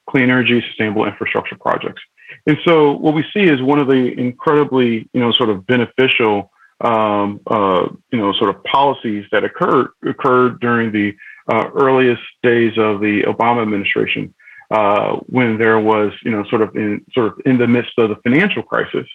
clean 0.10 0.26
energy, 0.26 0.64
sustainable 0.68 1.06
infrastructure 1.06 1.56
projects. 1.60 2.02
And 2.48 2.58
so 2.66 2.94
what 2.94 3.14
we 3.14 3.24
see 3.34 3.44
is 3.44 3.62
one 3.62 3.80
of 3.80 3.88
the 3.88 4.18
incredibly, 4.20 5.10
you 5.14 5.20
know, 5.22 5.32
sort 5.32 5.50
of 5.50 5.66
beneficial, 5.66 6.52
um, 6.82 7.40
uh, 7.48 7.88
you 8.12 8.20
know, 8.20 8.34
sort 8.34 8.50
of 8.50 8.64
policies 8.64 9.26
that 9.32 9.44
occurred 9.44 9.90
occurred 10.06 10.60
during 10.60 10.92
the 10.92 11.16
uh, 11.52 11.70
earliest 11.74 12.24
days 12.42 12.78
of 12.78 13.02
the 13.02 13.24
Obama 13.24 13.62
administration, 13.62 14.34
uh, 14.72 15.18
when 15.28 15.58
there 15.58 15.80
was, 15.80 16.12
you 16.24 16.32
know, 16.32 16.44
sort 16.46 16.62
of 16.62 16.76
in 16.76 17.06
sort 17.14 17.28
of 17.28 17.34
in 17.46 17.58
the 17.58 17.68
midst 17.68 17.94
of 17.98 18.10
the 18.10 18.16
financial 18.18 18.64
crisis, 18.64 19.08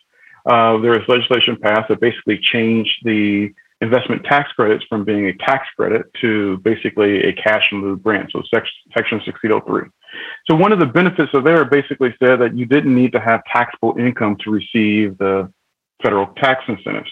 uh, 0.46 0.78
there 0.78 0.92
was 0.92 1.02
legislation 1.08 1.56
passed 1.56 1.88
that 1.88 2.00
basically 2.00 2.38
changed 2.38 2.96
the 3.04 3.52
investment 3.80 4.24
tax 4.24 4.50
credits 4.52 4.84
from 4.88 5.04
being 5.04 5.26
a 5.26 5.34
tax 5.34 5.66
credit 5.76 6.06
to 6.20 6.58
basically 6.58 7.22
a 7.24 7.32
cash 7.32 7.68
in 7.70 7.80
lieu 7.80 7.96
grant, 7.96 8.30
so 8.32 8.42
Section 8.52 9.18
1603. 9.18 9.88
So 10.50 10.56
one 10.56 10.72
of 10.72 10.80
the 10.80 10.86
benefits 10.86 11.32
of 11.34 11.44
there 11.44 11.64
basically 11.64 12.14
said 12.22 12.40
that 12.40 12.56
you 12.56 12.66
didn't 12.66 12.94
need 12.94 13.12
to 13.12 13.20
have 13.20 13.42
taxable 13.52 13.96
income 13.98 14.36
to 14.44 14.50
receive 14.50 15.16
the 15.18 15.52
federal 16.02 16.26
tax 16.38 16.64
incentives. 16.66 17.10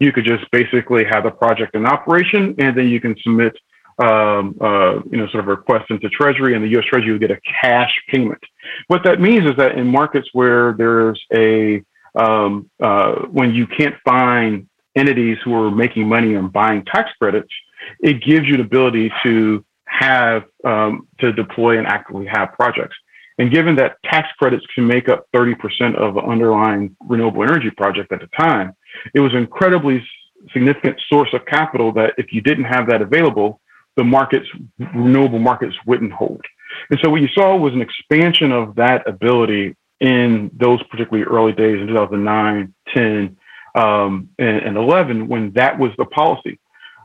You 0.00 0.12
could 0.12 0.24
just 0.24 0.50
basically 0.50 1.04
have 1.04 1.24
a 1.26 1.30
project 1.30 1.74
in 1.74 1.86
operation, 1.86 2.54
and 2.58 2.76
then 2.76 2.88
you 2.88 3.00
can 3.00 3.14
submit, 3.22 3.56
um, 4.02 4.56
uh, 4.60 4.96
you 5.10 5.16
know, 5.16 5.28
sort 5.28 5.44
of 5.44 5.48
a 5.48 5.50
request 5.50 5.90
into 5.90 6.08
Treasury, 6.10 6.54
and 6.54 6.64
the 6.64 6.68
U.S. 6.70 6.84
Treasury 6.86 7.12
will 7.12 7.20
get 7.20 7.30
a 7.30 7.40
cash 7.60 7.94
payment. 8.08 8.42
What 8.88 9.04
that 9.04 9.20
means 9.20 9.48
is 9.48 9.56
that 9.56 9.78
in 9.78 9.86
markets 9.86 10.28
where 10.32 10.72
there's 10.72 11.22
a 11.32 11.82
um, 12.14 12.70
uh, 12.82 13.12
when 13.30 13.54
you 13.54 13.66
can't 13.66 13.94
find 14.04 14.68
entities 14.96 15.38
who 15.44 15.54
are 15.54 15.70
making 15.70 16.08
money 16.08 16.36
on 16.36 16.48
buying 16.48 16.84
tax 16.84 17.10
credits, 17.18 17.52
it 18.00 18.22
gives 18.22 18.46
you 18.46 18.56
the 18.56 18.62
ability 18.62 19.12
to 19.22 19.64
have 19.86 20.44
um, 20.64 21.06
to 21.20 21.32
deploy 21.32 21.78
and 21.78 21.86
actively 21.86 22.26
have 22.26 22.52
projects. 22.54 22.96
And 23.38 23.50
given 23.50 23.76
that 23.76 23.96
tax 24.04 24.28
credits 24.38 24.64
can 24.74 24.86
make 24.86 25.08
up 25.08 25.26
30% 25.34 25.96
of 25.96 26.16
an 26.16 26.24
underlying 26.24 26.96
renewable 27.08 27.42
energy 27.42 27.70
project 27.70 28.12
at 28.12 28.20
the 28.20 28.28
time, 28.38 28.74
it 29.14 29.20
was 29.20 29.32
an 29.32 29.38
incredibly 29.38 30.04
significant 30.52 31.00
source 31.08 31.30
of 31.32 31.44
capital 31.46 31.92
that 31.92 32.14
if 32.18 32.32
you 32.32 32.40
didn't 32.40 32.64
have 32.64 32.88
that 32.88 33.00
available, 33.00 33.60
the 33.96 34.04
markets, 34.04 34.46
renewable 34.94 35.38
markets 35.38 35.74
wouldn't 35.86 36.12
hold. 36.12 36.42
And 36.90 36.98
so 37.02 37.10
what 37.10 37.20
you 37.20 37.28
saw 37.28 37.56
was 37.56 37.72
an 37.74 37.82
expansion 37.82 38.52
of 38.52 38.74
that 38.76 39.06
ability 39.08 39.76
in 40.00 40.50
those 40.54 40.82
particularly 40.84 41.24
early 41.24 41.52
days 41.52 41.80
in 41.80 41.86
2009, 41.86 42.74
10, 42.94 43.36
um, 43.74 44.28
and, 44.38 44.58
and 44.58 44.76
11 44.76 45.28
when 45.28 45.52
that 45.52 45.78
was 45.78 45.92
the 45.98 46.04
policy. 46.06 46.58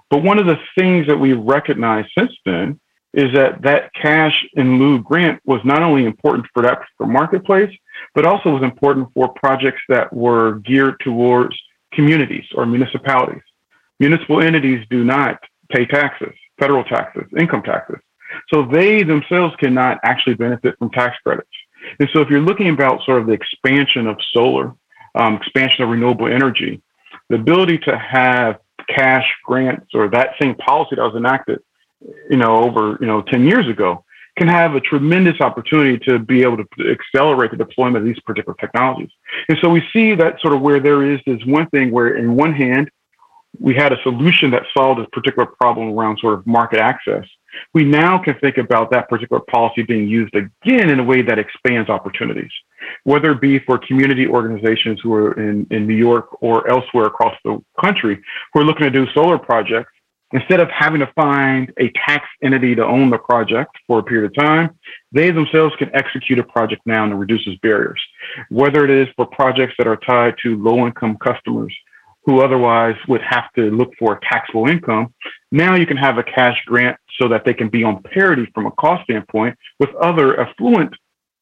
But 0.09 0.23
one 0.23 0.39
of 0.39 0.45
the 0.45 0.59
things 0.77 1.07
that 1.07 1.17
we 1.17 1.33
recognize 1.33 2.05
since 2.17 2.31
then 2.45 2.79
is 3.13 3.33
that 3.33 3.61
that 3.63 3.93
cash 3.93 4.45
in 4.53 4.79
lieu 4.79 4.99
grant 5.01 5.41
was 5.45 5.61
not 5.63 5.81
only 5.81 6.05
important 6.05 6.47
for 6.53 6.61
that 6.63 6.79
for 6.97 7.07
marketplace, 7.07 7.73
but 8.13 8.25
also 8.25 8.51
was 8.51 8.63
important 8.63 9.09
for 9.13 9.29
projects 9.29 9.81
that 9.89 10.11
were 10.13 10.59
geared 10.59 10.99
towards 10.99 11.57
communities 11.93 12.45
or 12.55 12.65
municipalities. 12.65 13.41
Municipal 13.99 14.41
entities 14.41 14.85
do 14.89 15.03
not 15.03 15.39
pay 15.69 15.85
taxes, 15.85 16.33
federal 16.59 16.83
taxes, 16.83 17.23
income 17.37 17.63
taxes. 17.63 17.97
So 18.53 18.63
they 18.65 19.03
themselves 19.03 19.55
cannot 19.57 19.99
actually 20.03 20.35
benefit 20.35 20.77
from 20.77 20.91
tax 20.91 21.17
credits. 21.23 21.49
And 21.99 22.09
so 22.13 22.21
if 22.21 22.29
you're 22.29 22.41
looking 22.41 22.69
about 22.69 23.03
sort 23.03 23.21
of 23.21 23.27
the 23.27 23.33
expansion 23.33 24.07
of 24.07 24.17
solar, 24.33 24.73
um, 25.15 25.35
expansion 25.35 25.83
of 25.83 25.89
renewable 25.89 26.27
energy, 26.27 26.81
the 27.29 27.35
ability 27.35 27.77
to 27.79 27.97
have 27.97 28.59
cash 28.87 29.25
grants 29.43 29.87
or 29.93 30.09
that 30.09 30.31
same 30.41 30.55
policy 30.55 30.95
that 30.95 31.01
was 31.01 31.15
enacted, 31.15 31.59
you 32.29 32.37
know, 32.37 32.63
over, 32.63 32.97
you 33.01 33.07
know, 33.07 33.21
10 33.21 33.45
years 33.45 33.67
ago 33.67 34.03
can 34.37 34.47
have 34.47 34.75
a 34.75 34.81
tremendous 34.81 35.41
opportunity 35.41 35.97
to 35.97 36.19
be 36.19 36.43
able 36.43 36.57
to 36.57 36.65
accelerate 36.91 37.51
the 37.51 37.57
deployment 37.57 37.97
of 37.97 38.05
these 38.05 38.19
particular 38.19 38.55
technologies. 38.59 39.09
And 39.49 39.57
so 39.61 39.69
we 39.69 39.83
see 39.91 40.13
that 40.13 40.39
sort 40.41 40.53
of 40.53 40.61
where 40.61 40.79
there 40.79 41.03
is 41.03 41.19
this 41.25 41.43
one 41.45 41.67
thing 41.71 41.91
where 41.91 42.15
in 42.15 42.35
one 42.35 42.53
hand, 42.53 42.91
we 43.59 43.73
had 43.73 43.91
a 43.91 44.01
solution 44.03 44.51
that 44.51 44.63
solved 44.77 44.99
a 44.99 45.07
particular 45.07 45.47
problem 45.47 45.89
around 45.97 46.19
sort 46.19 46.35
of 46.35 46.45
market 46.45 46.79
access. 46.79 47.25
We 47.73 47.83
now 47.83 48.19
can 48.19 48.35
think 48.39 48.57
about 48.57 48.91
that 48.91 49.09
particular 49.09 49.41
policy 49.49 49.81
being 49.81 50.07
used 50.07 50.35
again 50.35 50.89
in 50.91 50.99
a 50.99 51.03
way 51.03 51.23
that 51.23 51.39
expands 51.39 51.89
opportunities, 51.89 52.51
whether 53.03 53.31
it 53.31 53.41
be 53.41 53.59
for 53.59 53.77
community 53.77 54.27
organizations 54.27 54.99
who 55.01 55.13
are 55.13 55.33
in, 55.33 55.67
in 55.71 55.87
New 55.87 55.95
York 55.95 56.41
or 56.41 56.69
elsewhere 56.69 57.05
across 57.05 57.35
the 57.43 57.59
country 57.81 58.21
who 58.53 58.61
are 58.61 58.63
looking 58.63 58.83
to 58.83 58.91
do 58.91 59.05
solar 59.13 59.37
projects 59.37 59.91
instead 60.33 60.59
of 60.59 60.69
having 60.69 60.99
to 60.99 61.11
find 61.15 61.71
a 61.79 61.91
tax 62.05 62.25
entity 62.43 62.75
to 62.75 62.85
own 62.85 63.09
the 63.09 63.17
project 63.17 63.71
for 63.87 63.99
a 63.99 64.03
period 64.03 64.25
of 64.25 64.35
time, 64.35 64.77
they 65.11 65.31
themselves 65.31 65.73
can 65.77 65.89
execute 65.95 66.37
a 66.39 66.43
project 66.43 66.81
now 66.85 67.03
and 67.03 67.13
it 67.13 67.15
reduces 67.15 67.55
barriers. 67.61 68.01
Whether 68.49 68.83
it 68.83 68.91
is 68.91 69.07
for 69.15 69.25
projects 69.25 69.75
that 69.77 69.87
are 69.87 69.97
tied 69.97 70.35
to 70.43 70.61
low 70.61 70.85
income 70.85 71.17
customers 71.17 71.73
who 72.25 72.41
otherwise 72.41 72.95
would 73.07 73.21
have 73.21 73.45
to 73.53 73.71
look 73.71 73.93
for 73.97 74.19
taxable 74.29 74.67
income, 74.67 75.13
now 75.51 75.75
you 75.75 75.85
can 75.85 75.95
have 75.95 76.17
a 76.17 76.23
cash 76.23 76.57
grant 76.65 76.97
so 77.21 77.29
that 77.29 77.45
they 77.45 77.53
can 77.53 77.69
be 77.69 77.83
on 77.85 78.03
parity 78.03 78.45
from 78.53 78.65
a 78.65 78.71
cost 78.71 79.03
standpoint 79.05 79.57
with 79.79 79.89
other 79.95 80.39
affluent 80.39 80.93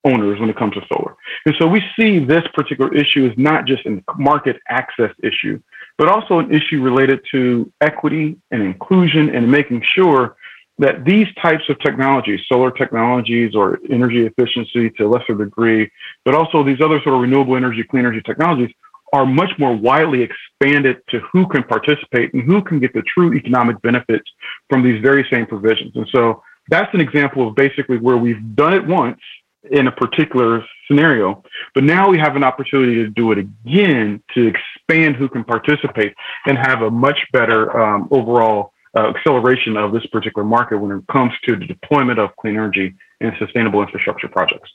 owners 0.06 0.40
when 0.40 0.50
it 0.50 0.56
comes 0.56 0.74
to 0.76 0.82
solar. 0.88 1.16
And 1.46 1.56
so 1.60 1.68
we 1.68 1.84
see 1.98 2.20
this 2.20 2.44
particular 2.54 2.94
issue 2.94 3.26
is 3.26 3.34
not 3.38 3.66
just 3.66 3.86
a 3.86 4.02
market 4.18 4.58
access 4.70 5.12
issue, 5.22 5.60
but 5.98 6.08
also 6.08 6.40
an 6.40 6.54
issue 6.54 6.82
related 6.82 7.20
to 7.32 7.72
equity 7.82 8.38
and 8.52 8.62
inclusion 8.62 9.36
and 9.36 9.50
making 9.50 9.84
sure 9.94 10.38
that 10.78 11.06
these 11.06 11.28
types 11.42 11.64
of 11.70 11.80
technologies, 11.80 12.42
solar 12.48 12.70
technologies 12.70 13.56
or 13.56 13.80
energy 13.90 14.26
efficiency 14.26 14.90
to 14.92 15.06
a 15.06 15.08
lesser 15.08 15.34
degree, 15.34 15.90
but 16.26 16.36
also 16.36 16.64
these 16.64 16.82
other 16.82 17.00
sort 17.02 17.16
of 17.16 17.22
renewable 17.22 17.56
energy, 17.56 17.84
clean 17.84 18.06
energy 18.06 18.22
technologies 18.26 18.74
are 19.14 19.26
much 19.26 19.52
more 19.58 19.74
widely 19.74 20.22
expanded 20.22 20.98
to 21.10 21.20
who 21.32 21.48
can 21.48 21.64
participate 21.64 22.34
and 22.34 22.44
who 22.44 22.62
can 22.62 22.80
get 22.80 22.94
the 22.94 23.04
true 23.04 23.34
economic 23.34 23.82
benefits 23.82 24.30
from 24.70 24.84
these 24.84 25.02
very 25.02 25.26
same 25.32 25.46
provisions. 25.46 25.94
And 25.96 26.08
so 26.12 26.44
that's 26.70 26.94
an 26.94 27.00
example 27.00 27.48
of 27.48 27.56
basically 27.56 27.98
where 27.98 28.18
we've 28.18 28.56
done 28.56 28.74
it 28.74 28.86
once 28.86 29.20
in 29.72 29.88
a 29.88 29.92
particular 29.92 30.64
scenario. 30.88 31.44
But 31.74 31.84
now 31.84 32.10
we 32.10 32.18
have 32.20 32.36
an 32.36 32.44
opportunity 32.44 32.96
to 32.96 33.10
do 33.10 33.32
it 33.32 33.40
again 33.40 34.22
to 34.34 34.48
expand 34.48 35.16
who 35.16 35.30
can 35.30 35.44
participate 35.44 36.14
and 36.46 36.58
have 36.58 36.82
a 36.82 36.92
much 36.92 37.18
better 37.34 37.78
um, 37.80 38.08
overall 38.12 38.72
uh, 38.96 39.10
acceleration 39.10 39.76
of 39.78 39.92
this 39.92 40.06
particular 40.08 40.46
market 40.46 40.78
when 40.78 40.98
it 40.98 41.04
comes 41.12 41.34
to 41.46 41.56
the 41.56 41.66
deployment 41.66 42.20
of 42.20 42.36
clean 42.38 42.56
energy 42.56 42.96
and 43.20 43.34
sustainable 43.40 43.82
infrastructure 43.82 44.28
projects. 44.28 44.70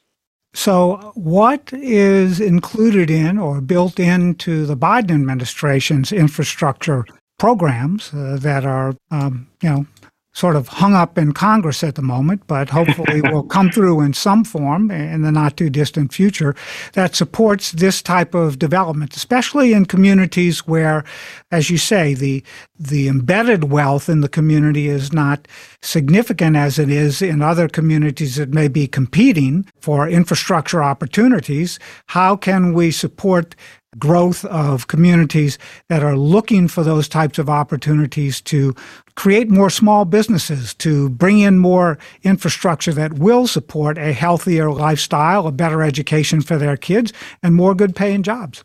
So, 0.53 1.13
what 1.15 1.73
is 1.73 2.41
included 2.41 3.09
in 3.09 3.39
or 3.39 3.61
built 3.61 4.01
into 4.01 4.67
the 4.67 4.77
Biden 4.77 5.13
administration's 5.13 6.11
infrastructure 6.11 7.07
programs 7.39 8.13
uh, 8.13 8.37
that 8.41 8.65
are, 8.65 8.95
um, 9.11 9.47
you 9.63 9.71
know, 9.71 9.87
sort 10.33 10.55
of 10.55 10.69
hung 10.69 10.95
up 10.95 11.19
in 11.19 11.33
Congress 11.33 11.83
at 11.83 11.97
the 11.97 12.03
moment, 12.03 12.47
but 12.47 12.71
hopefully 12.71 13.21
will 13.25 13.43
come 13.43 13.71
through 13.71 14.01
in 14.01 14.13
some 14.13 14.45
form 14.45 14.91
in 14.91 15.23
the 15.23 15.33
not 15.33 15.57
too 15.57 15.69
distant 15.69 16.13
future 16.13 16.55
that 16.93 17.17
supports 17.17 17.73
this 17.73 18.01
type 18.01 18.35
of 18.35 18.59
development, 18.59 19.17
especially 19.17 19.73
in 19.73 19.85
communities 19.85 20.67
where, 20.67 21.05
as 21.51 21.71
you 21.71 21.79
say, 21.79 22.15
the 22.15 22.45
the 22.79 23.09
embedded 23.09 23.65
wealth 23.65 24.09
in 24.09 24.23
the 24.23 24.29
community 24.29 24.89
is 24.89 25.13
not 25.13 25.47
significant 25.83 26.57
as 26.57 26.79
it 26.79 26.89
is 26.89 27.21
in 27.21 27.43
other 27.43 27.69
communities 27.69 28.37
that 28.37 28.55
may 28.55 28.69
be 28.69 28.87
competing 28.87 29.67
for 29.81 30.09
infrastructure 30.09 30.83
opportunities. 30.83 31.79
How 32.07 32.37
can 32.37 32.73
we 32.73 32.91
support 32.91 33.55
growth 33.99 34.45
of 34.45 34.87
communities 34.87 35.59
that 35.89 36.03
are 36.03 36.17
looking 36.17 36.69
for 36.69 36.85
those 36.85 37.09
types 37.09 37.39
of 37.39 37.51
opportunities 37.51 38.41
to 38.41 38.75
create 39.17 39.51
more 39.51 39.71
small 39.71 40.05
businesses, 40.05 40.75
to 40.75 41.11
bring 41.11 41.41
in 41.41 41.59
more 41.59 41.99
infrastructure 42.23 42.93
that 42.93 43.15
will 43.15 43.47
support 43.47 43.99
a 43.99 44.13
healthier 44.13 44.71
lifestyle, 44.71 45.47
a 45.47 45.53
better 45.53 45.83
education 45.83 46.41
for 46.41 46.57
their 46.57 46.77
kids, 46.77 47.13
and 47.43 47.55
more 47.55 47.75
good 47.75 47.97
paying 47.97 48.23
jobs. 48.23 48.65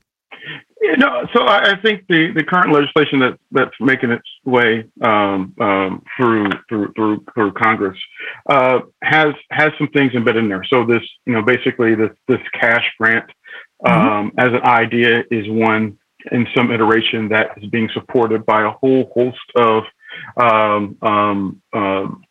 You 0.82 0.98
know, 0.98 1.26
so 1.34 1.48
I 1.48 1.76
think 1.82 2.06
the, 2.08 2.32
the 2.32 2.44
current 2.44 2.72
legislation 2.72 3.20
that, 3.20 3.40
that's 3.52 3.74
making 3.80 4.12
its 4.12 4.28
way 4.46 4.86
um, 5.02 5.56
um, 5.60 6.04
through, 6.16 6.50
through 6.70 6.94
through 6.96 7.26
through 7.34 7.54
Congress 7.54 7.98
uh, 8.50 8.82
has 9.02 9.34
has 9.50 9.72
some 9.80 9.88
things 9.88 10.14
embedded 10.14 10.44
in 10.44 10.50
there. 10.50 10.64
So 10.70 10.86
this, 10.86 11.02
you 11.26 11.34
know, 11.34 11.42
basically 11.42 11.96
this 11.96 12.12
this 12.28 12.40
cash 12.54 12.86
grant 13.00 13.26
mm-hmm. 13.84 14.08
um, 14.08 14.32
as 14.38 14.50
an 14.50 14.64
idea 14.64 15.24
is 15.32 15.48
one 15.50 15.98
in 16.32 16.48
some 16.56 16.72
iteration 16.72 17.30
that 17.30 17.52
is 17.58 17.70
being 17.70 17.90
supported 17.94 18.46
by 18.46 18.64
a 18.64 18.72
whole 18.72 19.12
host 19.14 19.38
of 19.56 19.84
um, 20.38 20.98
um, 21.02 21.62
um, 21.74 22.24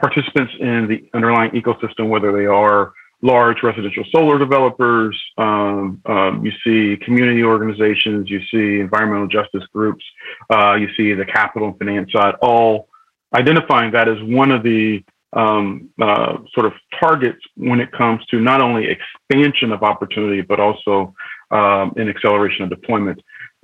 participants 0.00 0.52
in 0.58 0.88
the 0.88 1.08
underlying 1.14 1.50
ecosystem, 1.52 2.08
whether 2.08 2.32
they 2.32 2.46
are 2.46 2.92
large 3.22 3.62
residential 3.62 4.04
solar 4.14 4.38
developers, 4.38 5.18
um, 5.38 6.00
you 6.42 6.52
see 6.62 7.02
community 7.02 7.42
organizations, 7.42 8.28
you 8.28 8.40
see 8.50 8.80
environmental 8.80 9.26
justice 9.26 9.64
groups, 9.72 10.04
uh, 10.52 10.74
you 10.74 10.88
see 10.96 11.14
the 11.14 11.24
capital 11.24 11.68
and 11.68 11.78
finance 11.78 12.12
side, 12.12 12.34
all 12.42 12.88
identifying 13.34 13.90
that 13.92 14.08
as 14.08 14.22
one 14.22 14.50
of 14.50 14.62
the 14.62 15.02
um, 15.34 15.90
uh, 16.00 16.38
sort 16.54 16.66
of 16.66 16.72
targets 16.98 17.40
when 17.56 17.80
it 17.80 17.90
comes 17.92 18.24
to 18.26 18.40
not 18.40 18.62
only 18.62 18.86
expansion 18.86 19.72
of 19.72 19.82
opportunity, 19.82 20.40
but 20.40 20.60
also 20.60 21.14
um, 21.50 21.92
an 21.96 22.08
acceleration 22.08 22.64
of 22.64 22.70
deployment. 22.70 23.20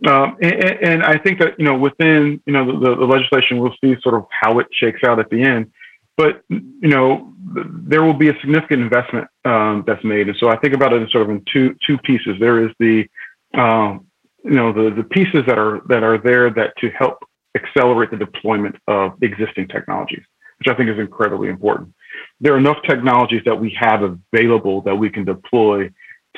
Um, 0.07 0.37
and, 0.43 0.55
and, 0.55 1.03
I 1.03 1.19
think 1.19 1.39
that 1.41 1.59
you 1.59 1.65
know 1.65 1.77
within 1.77 2.41
you 2.47 2.53
know 2.53 2.81
the, 2.81 2.97
the, 2.97 3.05
legislation, 3.05 3.59
we'll 3.59 3.75
see 3.85 3.97
sort 4.01 4.15
of 4.15 4.27
how 4.31 4.59
it 4.59 4.67
shakes 4.73 5.01
out 5.07 5.19
at 5.19 5.29
the 5.31 5.43
end. 5.43 5.71
But 6.17 6.43
you 6.49 6.89
know 6.89 7.35
there 7.45 8.03
will 8.03 8.15
be 8.15 8.29
a 8.29 8.35
significant 8.41 8.83
investment 8.83 9.29
um, 9.45 9.85
that's 9.87 10.03
made, 10.03 10.29
and 10.29 10.37
so 10.39 10.49
I 10.49 10.57
think 10.57 10.75
about 10.75 10.93
it 10.93 11.03
in 11.03 11.09
sort 11.11 11.25
of 11.25 11.31
in 11.31 11.45
two 11.53 11.77
two 11.87 11.99
pieces. 11.99 12.37
There 12.41 12.65
is 12.65 12.73
the 12.79 13.07
um, 13.55 14.07
you 14.43 14.53
know 14.53 14.73
the 14.73 14.95
the 14.95 15.05
pieces 15.05 15.45
that 15.47 15.59
are 15.59 15.83
that 15.89 16.03
are 16.03 16.17
there 16.17 16.51
that 16.51 16.73
to 16.79 16.91
help 16.91 17.19
accelerate 17.55 18.11
the 18.11 18.17
deployment 18.17 18.77
of 18.87 19.23
existing 19.23 19.69
technologies 19.69 20.25
which 20.61 20.73
I 20.73 20.77
think 20.77 20.90
is 20.90 20.99
incredibly 20.99 21.49
important. 21.49 21.94
There 22.40 22.55
are 22.55 22.59
enough 22.59 22.77
technologies 22.87 23.42
that 23.46 23.59
we 23.59 23.77
have 23.81 24.03
available 24.03 24.83
that 24.83 24.94
we 24.94 25.11
can 25.11 25.25
deploy 25.25 25.90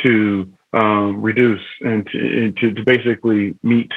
to 0.04 0.52
um, 0.72 1.20
reduce 1.20 1.60
and 1.80 2.06
to, 2.06 2.52
to, 2.52 2.74
to, 2.74 2.84
basically 2.84 3.54
meet 3.62 3.90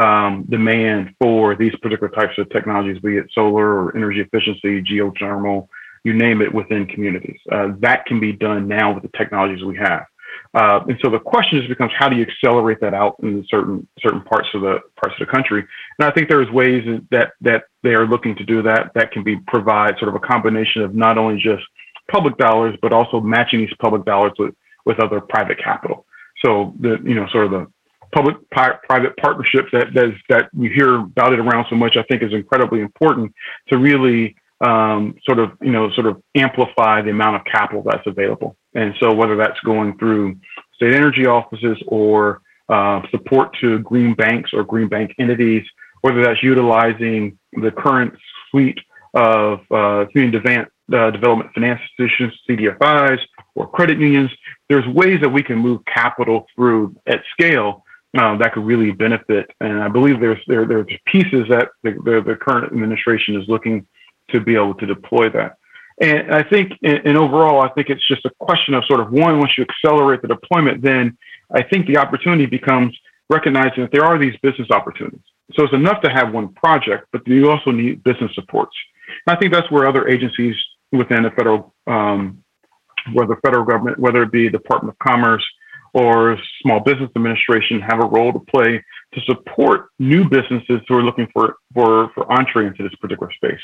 um, 0.00 0.46
demand 0.48 1.14
for 1.20 1.54
these 1.56 1.74
particular 1.82 2.08
types 2.08 2.38
of 2.38 2.48
technologies, 2.50 2.98
be 3.02 3.18
it 3.18 3.26
solar 3.34 3.84
or 3.84 3.96
energy 3.96 4.20
efficiency, 4.20 4.82
geothermal, 4.82 5.68
you 6.04 6.14
name 6.14 6.40
it 6.40 6.52
within 6.52 6.86
communities. 6.86 7.38
Uh, 7.50 7.72
that 7.80 8.06
can 8.06 8.18
be 8.18 8.32
done 8.32 8.66
now 8.66 8.94
with 8.94 9.02
the 9.02 9.10
technologies 9.16 9.62
we 9.62 9.76
have. 9.76 10.06
Uh, 10.54 10.80
and 10.88 10.98
so 11.02 11.10
the 11.10 11.18
question 11.18 11.58
just 11.58 11.68
becomes 11.68 11.92
how 11.98 12.08
do 12.08 12.16
you 12.16 12.22
accelerate 12.22 12.78
that 12.80 12.94
out 12.94 13.16
in 13.22 13.44
certain 13.48 13.86
certain 14.00 14.20
parts 14.22 14.48
of 14.54 14.60
the 14.60 14.78
parts 15.00 15.18
of 15.20 15.26
the 15.26 15.32
country? 15.32 15.64
And 15.98 16.08
I 16.08 16.12
think 16.12 16.28
there's 16.28 16.50
ways 16.50 16.84
that 17.10 17.32
that 17.40 17.64
they 17.82 17.94
are 17.94 18.06
looking 18.06 18.36
to 18.36 18.44
do 18.44 18.62
that 18.62 18.92
that 18.94 19.12
can 19.12 19.22
be 19.22 19.36
provide 19.46 19.98
sort 19.98 20.08
of 20.08 20.14
a 20.14 20.20
combination 20.20 20.82
of 20.82 20.94
not 20.94 21.18
only 21.18 21.40
just 21.40 21.62
public 22.10 22.36
dollars 22.36 22.76
but 22.82 22.92
also 22.92 23.20
matching 23.20 23.60
these 23.60 23.74
public 23.80 24.04
dollars 24.04 24.32
with 24.38 24.54
with 24.84 25.00
other 25.00 25.20
private 25.20 25.58
capital. 25.58 26.04
So 26.44 26.74
the 26.80 26.98
you 27.04 27.14
know 27.14 27.26
sort 27.32 27.46
of 27.46 27.50
the 27.52 27.66
public 28.12 28.36
private 28.50 29.16
partnerships 29.16 29.68
that 29.72 29.94
that, 29.94 30.04
is, 30.04 30.14
that 30.28 30.50
you 30.52 30.70
hear 30.70 30.96
about 30.96 31.32
it 31.32 31.38
around 31.38 31.66
so 31.70 31.76
much, 31.76 31.96
I 31.96 32.02
think 32.02 32.22
is 32.22 32.32
incredibly 32.32 32.80
important 32.80 33.32
to 33.68 33.78
really 33.78 34.36
um, 34.60 35.16
sort 35.24 35.38
of 35.38 35.52
you 35.60 35.72
know 35.72 35.90
sort 35.92 36.06
of 36.06 36.22
amplify 36.36 37.02
the 37.02 37.10
amount 37.10 37.36
of 37.36 37.44
capital 37.44 37.82
that's 37.82 38.06
available. 38.06 38.56
And 38.74 38.94
so 39.00 39.12
whether 39.12 39.36
that's 39.36 39.60
going 39.60 39.98
through 39.98 40.36
state 40.74 40.94
energy 40.94 41.26
offices 41.26 41.78
or 41.86 42.40
uh, 42.68 43.02
support 43.10 43.56
to 43.60 43.78
green 43.80 44.14
banks 44.14 44.50
or 44.52 44.64
green 44.64 44.88
bank 44.88 45.14
entities, 45.18 45.64
whether 46.00 46.22
that's 46.22 46.42
utilizing 46.42 47.38
the 47.52 47.70
current 47.70 48.14
suite 48.50 48.80
of 49.14 49.60
uh, 49.70 50.06
community 50.10 50.38
uh, 50.92 51.10
development 51.10 51.50
finance 51.54 51.80
institutions, 51.98 52.32
CDFIs, 52.48 53.18
or 53.54 53.68
credit 53.68 53.98
unions, 53.98 54.30
there's 54.68 54.86
ways 54.88 55.20
that 55.20 55.28
we 55.28 55.42
can 55.42 55.58
move 55.58 55.80
capital 55.84 56.46
through 56.54 56.96
at 57.06 57.22
scale 57.32 57.84
uh, 58.16 58.36
that 58.36 58.52
could 58.52 58.64
really 58.64 58.90
benefit. 58.90 59.50
And 59.60 59.82
I 59.82 59.88
believe 59.88 60.20
there's 60.20 60.42
there 60.46 60.66
there's 60.66 60.86
pieces 61.06 61.46
that 61.48 61.70
the, 61.82 61.92
the, 62.04 62.22
the 62.26 62.36
current 62.36 62.72
administration 62.72 63.40
is 63.40 63.48
looking 63.48 63.86
to 64.30 64.40
be 64.40 64.54
able 64.54 64.74
to 64.74 64.86
deploy 64.86 65.30
that. 65.30 65.56
And 66.00 66.34
I 66.34 66.42
think, 66.42 66.72
and 66.82 67.16
overall, 67.16 67.60
I 67.62 67.68
think 67.68 67.90
it's 67.90 68.06
just 68.08 68.24
a 68.24 68.30
question 68.40 68.74
of 68.74 68.84
sort 68.86 69.00
of 69.00 69.12
one, 69.12 69.38
once 69.38 69.52
you 69.56 69.64
accelerate 69.68 70.22
the 70.22 70.28
deployment, 70.28 70.82
then 70.82 71.16
I 71.54 71.62
think 71.62 71.86
the 71.86 71.98
opportunity 71.98 72.46
becomes 72.46 72.96
recognizing 73.28 73.82
that 73.82 73.92
there 73.92 74.04
are 74.04 74.18
these 74.18 74.34
business 74.42 74.70
opportunities. 74.70 75.20
So 75.54 75.64
it's 75.64 75.74
enough 75.74 76.00
to 76.02 76.10
have 76.10 76.32
one 76.32 76.48
project, 76.54 77.06
but 77.12 77.26
you 77.26 77.50
also 77.50 77.70
need 77.70 78.02
business 78.04 78.30
supports. 78.34 78.74
And 79.26 79.36
I 79.36 79.38
think 79.38 79.52
that's 79.52 79.70
where 79.70 79.86
other 79.86 80.08
agencies 80.08 80.56
within 80.92 81.24
the 81.24 81.30
federal, 81.30 81.74
um, 81.86 82.42
whether 83.12 83.34
the 83.34 83.40
federal 83.42 83.64
government, 83.64 83.98
whether 83.98 84.22
it 84.22 84.32
be 84.32 84.48
Department 84.48 84.94
of 84.94 84.98
Commerce 85.06 85.44
or 85.92 86.38
Small 86.62 86.80
Business 86.80 87.10
Administration, 87.16 87.80
have 87.80 88.00
a 88.00 88.06
role 88.06 88.32
to 88.32 88.40
play 88.40 88.82
to 89.14 89.20
support 89.22 89.88
new 89.98 90.28
businesses 90.28 90.80
who 90.88 90.96
are 90.96 91.02
looking 91.02 91.28
for 91.32 91.56
for 91.74 92.10
for 92.14 92.30
entree 92.32 92.66
into 92.66 92.82
this 92.82 92.94
particular 93.00 93.30
space. 93.32 93.60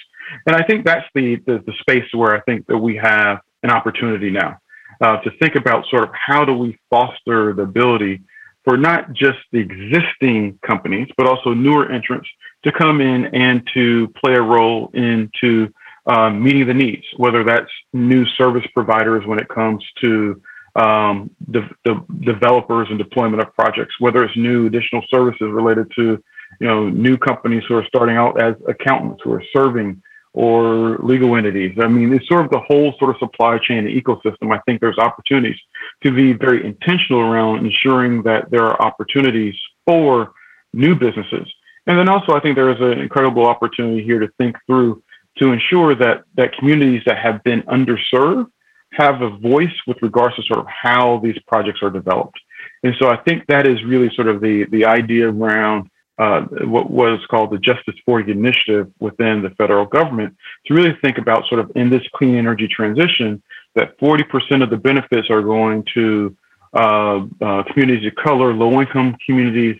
And 0.46 0.54
I 0.54 0.62
think 0.62 0.84
that's 0.84 1.06
the 1.14 1.36
the, 1.46 1.62
the 1.66 1.72
space 1.80 2.04
where 2.12 2.36
I 2.36 2.40
think 2.40 2.66
that 2.66 2.78
we 2.78 2.96
have 2.96 3.38
an 3.62 3.70
opportunity 3.70 4.30
now 4.30 4.58
uh, 5.00 5.16
to 5.18 5.30
think 5.40 5.54
about 5.54 5.86
sort 5.90 6.04
of 6.04 6.10
how 6.14 6.44
do 6.44 6.54
we 6.54 6.78
foster 6.90 7.52
the 7.54 7.62
ability 7.62 8.22
for 8.64 8.76
not 8.76 9.12
just 9.12 9.38
the 9.52 9.58
existing 9.58 10.58
companies, 10.66 11.08
but 11.16 11.26
also 11.26 11.54
newer 11.54 11.90
entrants 11.90 12.28
to 12.64 12.72
come 12.72 13.00
in 13.00 13.26
and 13.26 13.66
to 13.72 14.08
play 14.08 14.34
a 14.34 14.42
role 14.42 14.90
into 14.92 15.72
um, 16.06 16.42
meeting 16.42 16.66
the 16.66 16.74
needs, 16.74 17.04
whether 17.16 17.44
that's 17.44 17.70
new 17.92 18.26
service 18.26 18.66
providers 18.74 19.24
when 19.26 19.38
it 19.38 19.48
comes 19.48 19.84
to 20.00 20.40
um, 20.78 21.30
the, 21.48 21.68
the 21.84 22.04
developers 22.20 22.88
and 22.90 22.98
deployment 22.98 23.42
of 23.42 23.52
projects, 23.54 23.94
whether 23.98 24.22
it's 24.24 24.36
new 24.36 24.66
additional 24.66 25.02
services 25.10 25.48
related 25.50 25.90
to 25.96 26.22
you 26.60 26.66
know 26.66 26.88
new 26.88 27.16
companies 27.18 27.62
who 27.68 27.74
are 27.76 27.84
starting 27.86 28.16
out 28.16 28.40
as 28.40 28.54
accountants 28.68 29.20
who 29.24 29.32
are 29.32 29.42
serving 29.52 30.00
or 30.34 30.98
legal 30.98 31.36
entities. 31.36 31.76
I 31.80 31.88
mean, 31.88 32.12
it's 32.12 32.28
sort 32.28 32.44
of 32.44 32.50
the 32.50 32.60
whole 32.60 32.94
sort 32.98 33.10
of 33.10 33.16
supply 33.18 33.58
chain 33.58 33.84
ecosystem. 33.84 34.54
I 34.54 34.60
think 34.66 34.80
there's 34.80 34.98
opportunities 34.98 35.58
to 36.04 36.12
be 36.12 36.32
very 36.32 36.64
intentional 36.64 37.20
around 37.20 37.66
ensuring 37.66 38.22
that 38.22 38.50
there 38.50 38.64
are 38.64 38.80
opportunities 38.80 39.54
for 39.84 40.32
new 40.72 40.94
businesses. 40.94 41.52
And 41.86 41.98
then 41.98 42.08
also, 42.08 42.34
I 42.34 42.40
think 42.40 42.54
there 42.54 42.70
is 42.70 42.80
an 42.80 43.00
incredible 43.00 43.46
opportunity 43.46 44.04
here 44.04 44.20
to 44.20 44.28
think 44.38 44.56
through 44.66 45.02
to 45.38 45.52
ensure 45.52 45.94
that 45.94 46.24
that 46.36 46.52
communities 46.56 47.02
that 47.06 47.18
have 47.18 47.42
been 47.42 47.62
underserved 47.62 48.50
have 48.92 49.22
a 49.22 49.30
voice 49.30 49.74
with 49.86 49.98
regards 50.02 50.36
to 50.36 50.42
sort 50.42 50.60
of 50.60 50.66
how 50.66 51.18
these 51.18 51.38
projects 51.46 51.80
are 51.82 51.90
developed. 51.90 52.38
And 52.82 52.94
so 53.00 53.08
I 53.08 53.16
think 53.16 53.46
that 53.48 53.66
is 53.66 53.82
really 53.84 54.10
sort 54.14 54.28
of 54.28 54.40
the 54.40 54.64
the 54.70 54.84
idea 54.84 55.28
around 55.28 55.90
uh, 56.18 56.42
what 56.64 56.90
was 56.90 57.20
called 57.30 57.50
the 57.50 57.58
Justice 57.58 57.94
40 58.04 58.32
initiative 58.32 58.90
within 58.98 59.40
the 59.40 59.50
federal 59.50 59.86
government 59.86 60.36
to 60.66 60.74
really 60.74 60.96
think 61.00 61.18
about 61.18 61.46
sort 61.48 61.60
of 61.60 61.70
in 61.76 61.90
this 61.90 62.02
clean 62.14 62.34
energy 62.34 62.66
transition 62.66 63.40
that 63.76 63.96
40% 64.00 64.62
of 64.62 64.70
the 64.70 64.76
benefits 64.76 65.30
are 65.30 65.42
going 65.42 65.84
to 65.94 66.36
uh, 66.74 67.24
uh, 67.40 67.62
communities 67.72 68.06
of 68.08 68.14
color, 68.16 68.52
low 68.52 68.80
income 68.80 69.16
communities, 69.24 69.76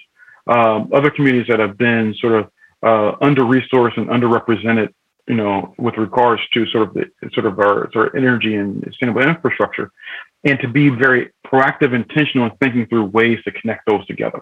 um, 0.47 0.91
other 0.95 1.11
communities 1.11 1.49
that 1.49 1.59
have 1.59 1.77
been 1.77 2.15
sort 2.21 2.35
of 2.35 2.51
uh, 2.83 3.17
under 3.21 3.43
resourced 3.43 3.97
and 3.97 4.07
underrepresented, 4.09 4.95
you 5.29 5.35
know, 5.35 5.75
with 5.79 5.97
regards 5.97 6.43
to 6.55 6.67
sort 6.67 6.89
of 6.89 6.95
the 6.95 7.05
sort 7.35 7.47
of 7.47 7.59
our 7.59 7.91
sort 7.93 8.09
of 8.09 8.15
energy 8.15 8.55
and 8.57 8.83
sustainable 8.85 9.23
infrastructure, 9.23 9.91
and 10.45 10.59
to 10.61 10.69
be 10.69 10.89
very 10.89 11.31
proactive, 11.47 11.95
intentional 11.95 12.47
in 12.49 12.57
thinking 12.57 12.87
through 12.87 13.05
ways 13.05 13.39
to 13.45 13.51
connect 13.53 13.87
those 13.87 14.05
together. 14.07 14.41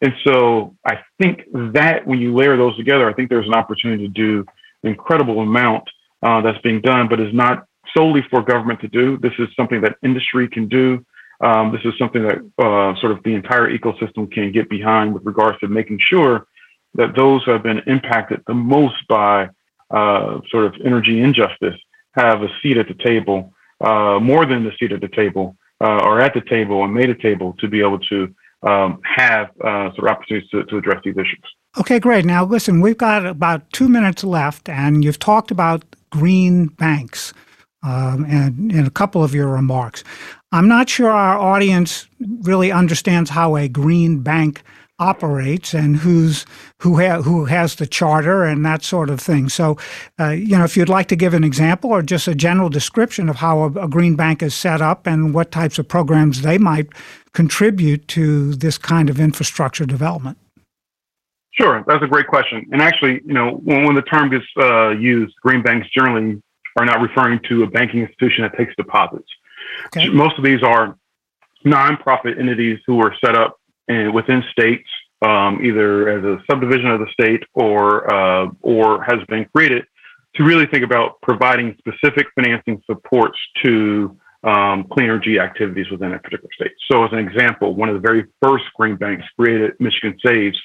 And 0.00 0.12
so 0.24 0.76
I 0.86 1.00
think 1.20 1.42
that 1.74 2.06
when 2.06 2.20
you 2.20 2.34
layer 2.34 2.56
those 2.56 2.76
together, 2.76 3.08
I 3.10 3.14
think 3.14 3.30
there's 3.30 3.46
an 3.46 3.54
opportunity 3.54 4.06
to 4.06 4.12
do 4.12 4.44
an 4.84 4.90
incredible 4.90 5.40
amount 5.40 5.84
uh, 6.22 6.40
that's 6.40 6.60
being 6.62 6.80
done, 6.80 7.08
but 7.08 7.20
is 7.20 7.34
not 7.34 7.66
solely 7.96 8.22
for 8.30 8.42
government 8.42 8.80
to 8.80 8.88
do. 8.88 9.18
This 9.18 9.32
is 9.38 9.48
something 9.56 9.80
that 9.80 9.96
industry 10.02 10.48
can 10.48 10.68
do. 10.68 11.04
Um, 11.40 11.72
this 11.72 11.80
is 11.84 11.94
something 11.98 12.22
that 12.22 12.38
uh, 12.58 13.00
sort 13.00 13.12
of 13.12 13.22
the 13.22 13.34
entire 13.34 13.76
ecosystem 13.76 14.30
can 14.30 14.52
get 14.52 14.68
behind 14.68 15.14
with 15.14 15.24
regards 15.24 15.58
to 15.60 15.68
making 15.68 15.98
sure 16.00 16.46
that 16.94 17.14
those 17.16 17.44
who 17.44 17.52
have 17.52 17.62
been 17.62 17.80
impacted 17.86 18.42
the 18.46 18.54
most 18.54 18.96
by 19.08 19.48
uh, 19.90 20.40
sort 20.50 20.66
of 20.66 20.74
energy 20.84 21.20
injustice 21.20 21.76
have 22.14 22.42
a 22.42 22.48
seat 22.62 22.76
at 22.76 22.88
the 22.88 22.94
table, 22.94 23.52
uh, 23.80 24.18
more 24.20 24.44
than 24.44 24.64
the 24.64 24.72
seat 24.78 24.92
at 24.92 25.00
the 25.00 25.08
table, 25.08 25.56
uh, 25.80 26.00
or 26.04 26.20
at 26.20 26.34
the 26.34 26.40
table 26.42 26.84
and 26.84 26.92
made 26.92 27.10
a 27.10 27.14
table 27.14 27.54
to 27.58 27.68
be 27.68 27.80
able 27.80 27.98
to 27.98 28.34
um, 28.62 29.00
have 29.04 29.50
uh, 29.64 29.90
sort 29.94 29.98
of 29.98 30.08
opportunities 30.08 30.48
to, 30.50 30.64
to 30.64 30.78
address 30.78 31.00
these 31.04 31.14
issues. 31.14 31.44
Okay, 31.78 32.00
great. 32.00 32.24
Now, 32.24 32.44
listen, 32.44 32.80
we've 32.80 32.98
got 32.98 33.24
about 33.24 33.70
two 33.72 33.88
minutes 33.88 34.24
left, 34.24 34.68
and 34.68 35.04
you've 35.04 35.18
talked 35.18 35.50
about 35.50 35.84
green 36.10 36.66
banks 36.66 37.32
um, 37.82 38.24
and 38.28 38.72
in 38.72 38.86
a 38.86 38.90
couple 38.90 39.22
of 39.22 39.34
your 39.34 39.48
remarks. 39.48 40.02
I'm 40.50 40.66
not 40.66 40.88
sure 40.88 41.10
our 41.10 41.38
audience 41.38 42.08
really 42.42 42.72
understands 42.72 43.30
how 43.30 43.56
a 43.56 43.68
green 43.68 44.20
bank 44.20 44.62
operates 44.98 45.74
and 45.74 45.96
who's 45.96 46.44
who 46.80 47.00
ha- 47.00 47.22
who 47.22 47.44
has 47.44 47.76
the 47.76 47.86
charter 47.86 48.44
and 48.44 48.64
that 48.64 48.82
sort 48.82 49.10
of 49.10 49.20
thing. 49.20 49.48
So, 49.48 49.76
uh, 50.18 50.30
you 50.30 50.56
know, 50.58 50.64
if 50.64 50.76
you'd 50.76 50.88
like 50.88 51.06
to 51.08 51.16
give 51.16 51.34
an 51.34 51.44
example 51.44 51.90
or 51.90 52.02
just 52.02 52.26
a 52.26 52.34
general 52.34 52.68
description 52.68 53.28
of 53.28 53.36
how 53.36 53.60
a, 53.60 53.66
a, 53.84 53.88
green 53.88 54.16
bank 54.16 54.42
is 54.42 54.54
set 54.54 54.80
up 54.80 55.06
and 55.06 55.32
what 55.34 55.50
types 55.50 55.78
of 55.78 55.86
programs 55.86 56.42
they 56.42 56.58
might 56.58 56.88
contribute 57.32 58.08
to 58.08 58.54
this 58.54 58.78
kind 58.78 59.08
of 59.08 59.20
infrastructure 59.20 59.86
development. 59.86 60.38
Sure, 61.52 61.84
that's 61.86 62.02
a 62.02 62.06
great 62.06 62.28
question. 62.28 62.66
And 62.72 62.80
actually, 62.80 63.20
you 63.24 63.34
know, 63.34 63.60
when, 63.64 63.84
when 63.84 63.94
the 63.94 64.02
term 64.02 64.30
gets 64.30 64.44
uh, 64.56 64.90
used, 64.90 65.34
green 65.42 65.62
banks 65.62 65.88
generally 65.90 66.40
are 66.76 66.84
not 66.84 67.00
referring 67.00 67.40
to 67.48 67.64
a 67.64 67.66
banking 67.66 68.00
institution 68.00 68.42
that 68.42 68.56
takes 68.56 68.74
deposits. 68.76 69.28
Okay. 69.86 70.08
Most 70.08 70.38
of 70.38 70.44
these 70.44 70.62
are 70.62 70.96
nonprofit 71.64 72.38
entities 72.38 72.78
who 72.86 73.00
are 73.00 73.14
set 73.24 73.34
up 73.34 73.58
in, 73.88 74.12
within 74.12 74.42
states, 74.50 74.88
um, 75.22 75.64
either 75.64 76.08
as 76.08 76.24
a 76.24 76.42
subdivision 76.50 76.86
of 76.86 77.00
the 77.00 77.08
state 77.12 77.42
or 77.54 78.12
uh, 78.12 78.48
or 78.62 79.02
has 79.04 79.18
been 79.28 79.46
created 79.54 79.84
to 80.36 80.44
really 80.44 80.66
think 80.66 80.84
about 80.84 81.20
providing 81.22 81.76
specific 81.78 82.26
financing 82.34 82.80
supports 82.86 83.38
to 83.64 84.16
um, 84.44 84.84
clean 84.92 85.06
energy 85.06 85.38
activities 85.38 85.90
within 85.90 86.12
a 86.12 86.18
particular 86.18 86.50
state. 86.54 86.72
So, 86.90 87.04
as 87.04 87.12
an 87.12 87.18
example, 87.18 87.74
one 87.74 87.88
of 87.88 87.94
the 87.94 88.00
very 88.00 88.24
first 88.42 88.64
green 88.76 88.96
banks 88.96 89.24
created, 89.36 89.72
Michigan 89.80 90.16
Saves, 90.24 90.58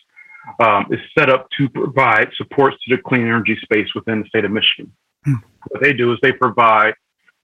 um, 0.63 0.85
is 0.91 0.99
set 1.17 1.29
up 1.29 1.47
to 1.57 1.69
provide 1.69 2.29
supports 2.35 2.77
to 2.85 2.95
the 2.95 3.01
clean 3.01 3.23
energy 3.23 3.57
space 3.63 3.87
within 3.95 4.21
the 4.21 4.27
state 4.27 4.45
of 4.45 4.51
Michigan. 4.51 4.91
Hmm. 5.25 5.35
What 5.69 5.81
they 5.81 5.93
do 5.93 6.11
is 6.11 6.19
they 6.21 6.33
provide 6.33 6.93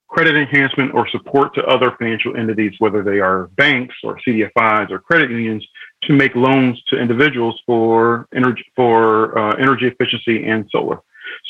credit 0.10 0.36
enhancement 0.36 0.93
or 0.93 1.08
support 1.08 1.54
to 1.54 1.63
other 1.65 1.95
financial 1.98 2.36
entities, 2.36 2.74
whether 2.80 3.04
they 3.04 3.19
are 3.19 3.48
banks 3.56 3.95
or 4.04 4.19
CDFIs 4.28 4.91
or 4.91 5.00
credit 5.00 5.30
unions, 5.30 5.65
to 6.04 6.13
make 6.13 6.36
loans 6.36 6.82
to 6.88 7.00
individuals 7.00 7.62
for 7.65 8.28
energy 8.34 8.65
for 8.76 9.38
uh, 9.38 9.56
energy 9.56 9.88
efficiency 9.88 10.45
and 10.45 10.67
solar. 10.72 11.00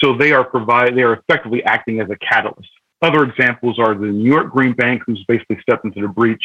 So 0.01 0.15
they 0.15 0.33
are 0.33 0.43
provide 0.43 0.95
they 0.95 1.03
are 1.03 1.13
effectively 1.13 1.63
acting 1.63 2.01
as 2.01 2.09
a 2.09 2.17
catalyst. 2.17 2.69
Other 3.01 3.23
examples 3.23 3.79
are 3.79 3.95
the 3.95 4.07
New 4.07 4.29
York 4.29 4.51
Green 4.51 4.73
Bank, 4.73 5.03
who's 5.05 5.23
basically 5.25 5.57
stepped 5.61 5.85
into 5.85 6.01
the 6.01 6.09
breach, 6.09 6.43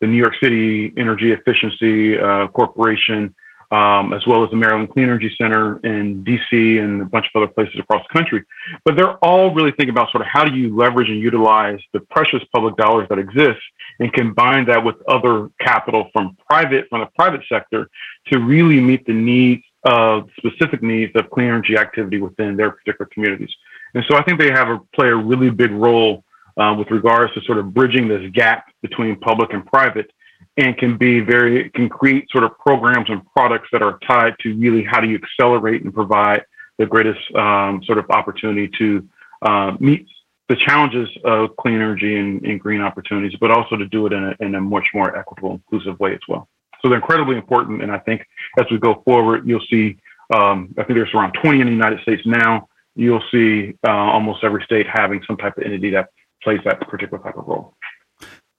the 0.00 0.06
New 0.06 0.16
York 0.16 0.34
City 0.40 0.92
Energy 0.96 1.32
Efficiency 1.32 2.16
uh, 2.18 2.46
Corporation, 2.48 3.34
um, 3.70 4.14
as 4.14 4.26
well 4.26 4.42
as 4.42 4.50
the 4.50 4.56
Maryland 4.56 4.90
Clean 4.90 5.04
Energy 5.04 5.34
Center 5.40 5.78
in 5.80 6.24
DC 6.24 6.82
and 6.82 7.02
a 7.02 7.04
bunch 7.04 7.26
of 7.34 7.42
other 7.42 7.52
places 7.52 7.78
across 7.78 8.02
the 8.08 8.18
country. 8.18 8.44
But 8.84 8.96
they're 8.96 9.16
all 9.18 9.54
really 9.54 9.72
thinking 9.72 9.90
about 9.90 10.10
sort 10.10 10.22
of 10.22 10.28
how 10.28 10.44
do 10.44 10.56
you 10.56 10.74
leverage 10.74 11.08
and 11.08 11.20
utilize 11.20 11.80
the 11.92 12.00
precious 12.00 12.40
public 12.54 12.76
dollars 12.76 13.06
that 13.10 13.18
exist 13.18 13.60
and 14.00 14.12
combine 14.12 14.64
that 14.66 14.82
with 14.82 14.96
other 15.06 15.50
capital 15.60 16.08
from 16.12 16.36
private 16.48 16.86
from 16.88 17.00
the 17.00 17.08
private 17.16 17.42
sector 17.48 17.88
to 18.28 18.38
really 18.38 18.80
meet 18.80 19.04
the 19.06 19.12
needs 19.12 19.62
of 19.84 20.28
specific 20.38 20.82
needs 20.82 21.12
of 21.14 21.30
clean 21.30 21.48
energy 21.48 21.76
activity 21.76 22.20
within 22.20 22.56
their 22.56 22.70
particular 22.70 23.08
communities. 23.12 23.50
And 23.94 24.04
so 24.08 24.16
I 24.16 24.22
think 24.22 24.40
they 24.40 24.50
have 24.50 24.68
a 24.68 24.80
play 24.94 25.08
a 25.08 25.16
really 25.16 25.50
big 25.50 25.72
role 25.72 26.24
uh, 26.56 26.74
with 26.76 26.90
regards 26.90 27.32
to 27.34 27.40
sort 27.42 27.58
of 27.58 27.72
bridging 27.72 28.08
this 28.08 28.28
gap 28.32 28.66
between 28.82 29.16
public 29.20 29.52
and 29.52 29.64
private 29.64 30.10
and 30.58 30.76
can 30.76 30.98
be 30.98 31.20
very 31.20 31.70
can 31.70 31.88
create 31.88 32.28
sort 32.30 32.44
of 32.44 32.58
programs 32.58 33.08
and 33.08 33.22
products 33.32 33.68
that 33.72 33.80
are 33.80 33.98
tied 34.06 34.34
to 34.40 34.54
really 34.56 34.84
how 34.84 35.00
do 35.00 35.08
you 35.08 35.16
accelerate 35.16 35.84
and 35.84 35.94
provide 35.94 36.44
the 36.78 36.86
greatest 36.86 37.20
um, 37.34 37.82
sort 37.84 37.98
of 37.98 38.10
opportunity 38.10 38.68
to 38.76 39.08
uh, 39.42 39.72
meet 39.80 40.06
the 40.48 40.56
challenges 40.56 41.08
of 41.24 41.54
clean 41.56 41.76
energy 41.76 42.16
and, 42.16 42.42
and, 42.44 42.58
green 42.58 42.80
opportunities, 42.80 43.36
but 43.38 43.50
also 43.50 43.76
to 43.76 43.86
do 43.86 44.06
it 44.06 44.12
in 44.14 44.24
a, 44.24 44.34
in 44.40 44.54
a 44.54 44.60
much 44.60 44.86
more 44.94 45.14
equitable, 45.14 45.52
inclusive 45.52 45.98
way 46.00 46.14
as 46.14 46.20
well. 46.26 46.48
So 46.80 46.88
they're 46.88 46.98
incredibly 46.98 47.36
important, 47.36 47.82
and 47.82 47.92
I 47.92 47.98
think 47.98 48.26
as 48.58 48.64
we 48.70 48.78
go 48.78 49.02
forward, 49.04 49.46
you'll 49.46 49.64
see. 49.70 49.98
Um, 50.34 50.74
I 50.78 50.84
think 50.84 50.96
there's 50.96 51.12
around 51.14 51.32
20 51.42 51.60
in 51.60 51.66
the 51.66 51.72
United 51.72 52.00
States 52.00 52.22
now. 52.24 52.68
You'll 52.94 53.22
see 53.30 53.74
uh, 53.86 53.90
almost 53.90 54.44
every 54.44 54.62
state 54.64 54.86
having 54.86 55.22
some 55.26 55.36
type 55.36 55.56
of 55.56 55.64
entity 55.64 55.90
that 55.90 56.08
plays 56.42 56.60
that 56.64 56.80
particular 56.88 57.22
type 57.22 57.36
of 57.36 57.46
role. 57.46 57.74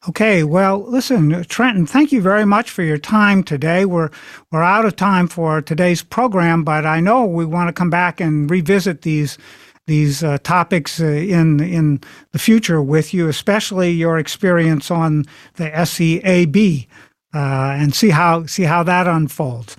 Okay, 0.08 0.46
well, 0.46 0.80
listen, 0.80 1.44
Trenton, 1.44 1.86
thank 1.86 2.14
you 2.14 2.22
very 2.22 2.46
much 2.46 2.70
for 2.70 2.84
your 2.84 2.98
time 2.98 3.44
today. 3.44 3.84
We're 3.84 4.10
we're 4.50 4.64
out 4.64 4.86
of 4.86 4.96
time 4.96 5.28
for 5.28 5.62
today's 5.62 6.04
program, 6.04 6.64
but 6.64 6.86
I 6.86 7.02
know 7.02 7.26
we 7.26 7.44
want 7.44 7.68
to 7.68 7.74
come 7.74 7.90
back 7.90 8.22
and 8.22 8.50
revisit 8.50 9.02
these 9.02 9.38
these 9.88 10.24
uh, 10.24 10.38
topics 10.38 11.02
uh, 11.02 11.06
in 11.06 11.60
in 11.60 12.00
the 12.32 12.40
future 12.40 12.82
with 12.82 13.14
you, 13.14 13.28
especially 13.28 13.92
your 13.92 14.18
experience 14.18 14.90
on 14.90 15.26
the 15.56 15.70
SEAB, 15.70 16.88
uh, 17.34 17.76
and 17.78 17.94
see 17.94 18.12
how 18.12 18.46
see 18.46 18.64
how 18.64 18.84
that 18.84 19.06
unfolds. 19.06 19.76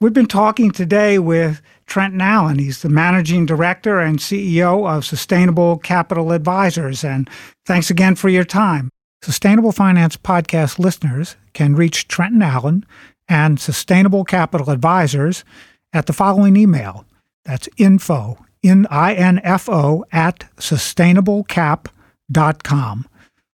We've 0.00 0.12
been 0.12 0.26
talking 0.26 0.72
today 0.72 1.20
with 1.20 1.62
Trenton 1.86 2.20
Allen. 2.20 2.58
He's 2.58 2.82
the 2.82 2.88
managing 2.88 3.46
director 3.46 4.00
and 4.00 4.18
CEO 4.18 4.90
of 4.90 5.04
Sustainable 5.04 5.78
Capital 5.78 6.32
Advisors. 6.32 7.04
And 7.04 7.30
thanks 7.64 7.90
again 7.90 8.16
for 8.16 8.28
your 8.28 8.42
time. 8.42 8.90
Sustainable 9.22 9.72
Finance 9.72 10.16
Podcast 10.16 10.80
listeners 10.80 11.36
can 11.52 11.76
reach 11.76 12.08
Trenton 12.08 12.42
Allen 12.42 12.84
and 13.28 13.60
Sustainable 13.60 14.24
Capital 14.24 14.70
Advisors 14.70 15.44
at 15.92 16.06
the 16.06 16.12
following 16.12 16.56
email. 16.56 17.04
That's 17.44 17.68
info, 17.76 18.44
N-I-N-F-O, 18.64 20.04
at 20.10 20.44
sustainablecap.com. 20.56 23.08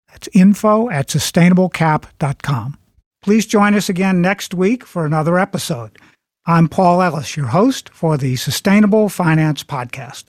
That's 0.09 0.29
info 0.35 0.91
at 0.91 1.09
sustainablecap.com. 1.09 2.79
Please 3.23 3.47
join 3.47 3.75
us 3.75 3.89
again 3.89 4.21
next 4.21 4.53
week 4.53 4.85
for 4.85 5.07
another 5.07 5.39
episode. 5.39 5.99
I'm 6.45 6.69
Paul 6.69 7.01
Ellis, 7.01 7.39
your 7.39 7.47
host 7.47 7.89
for 7.89 8.19
the 8.19 8.37
Sustainable 8.37 9.09
Finance 9.09 9.65
Podcast. 9.65 10.25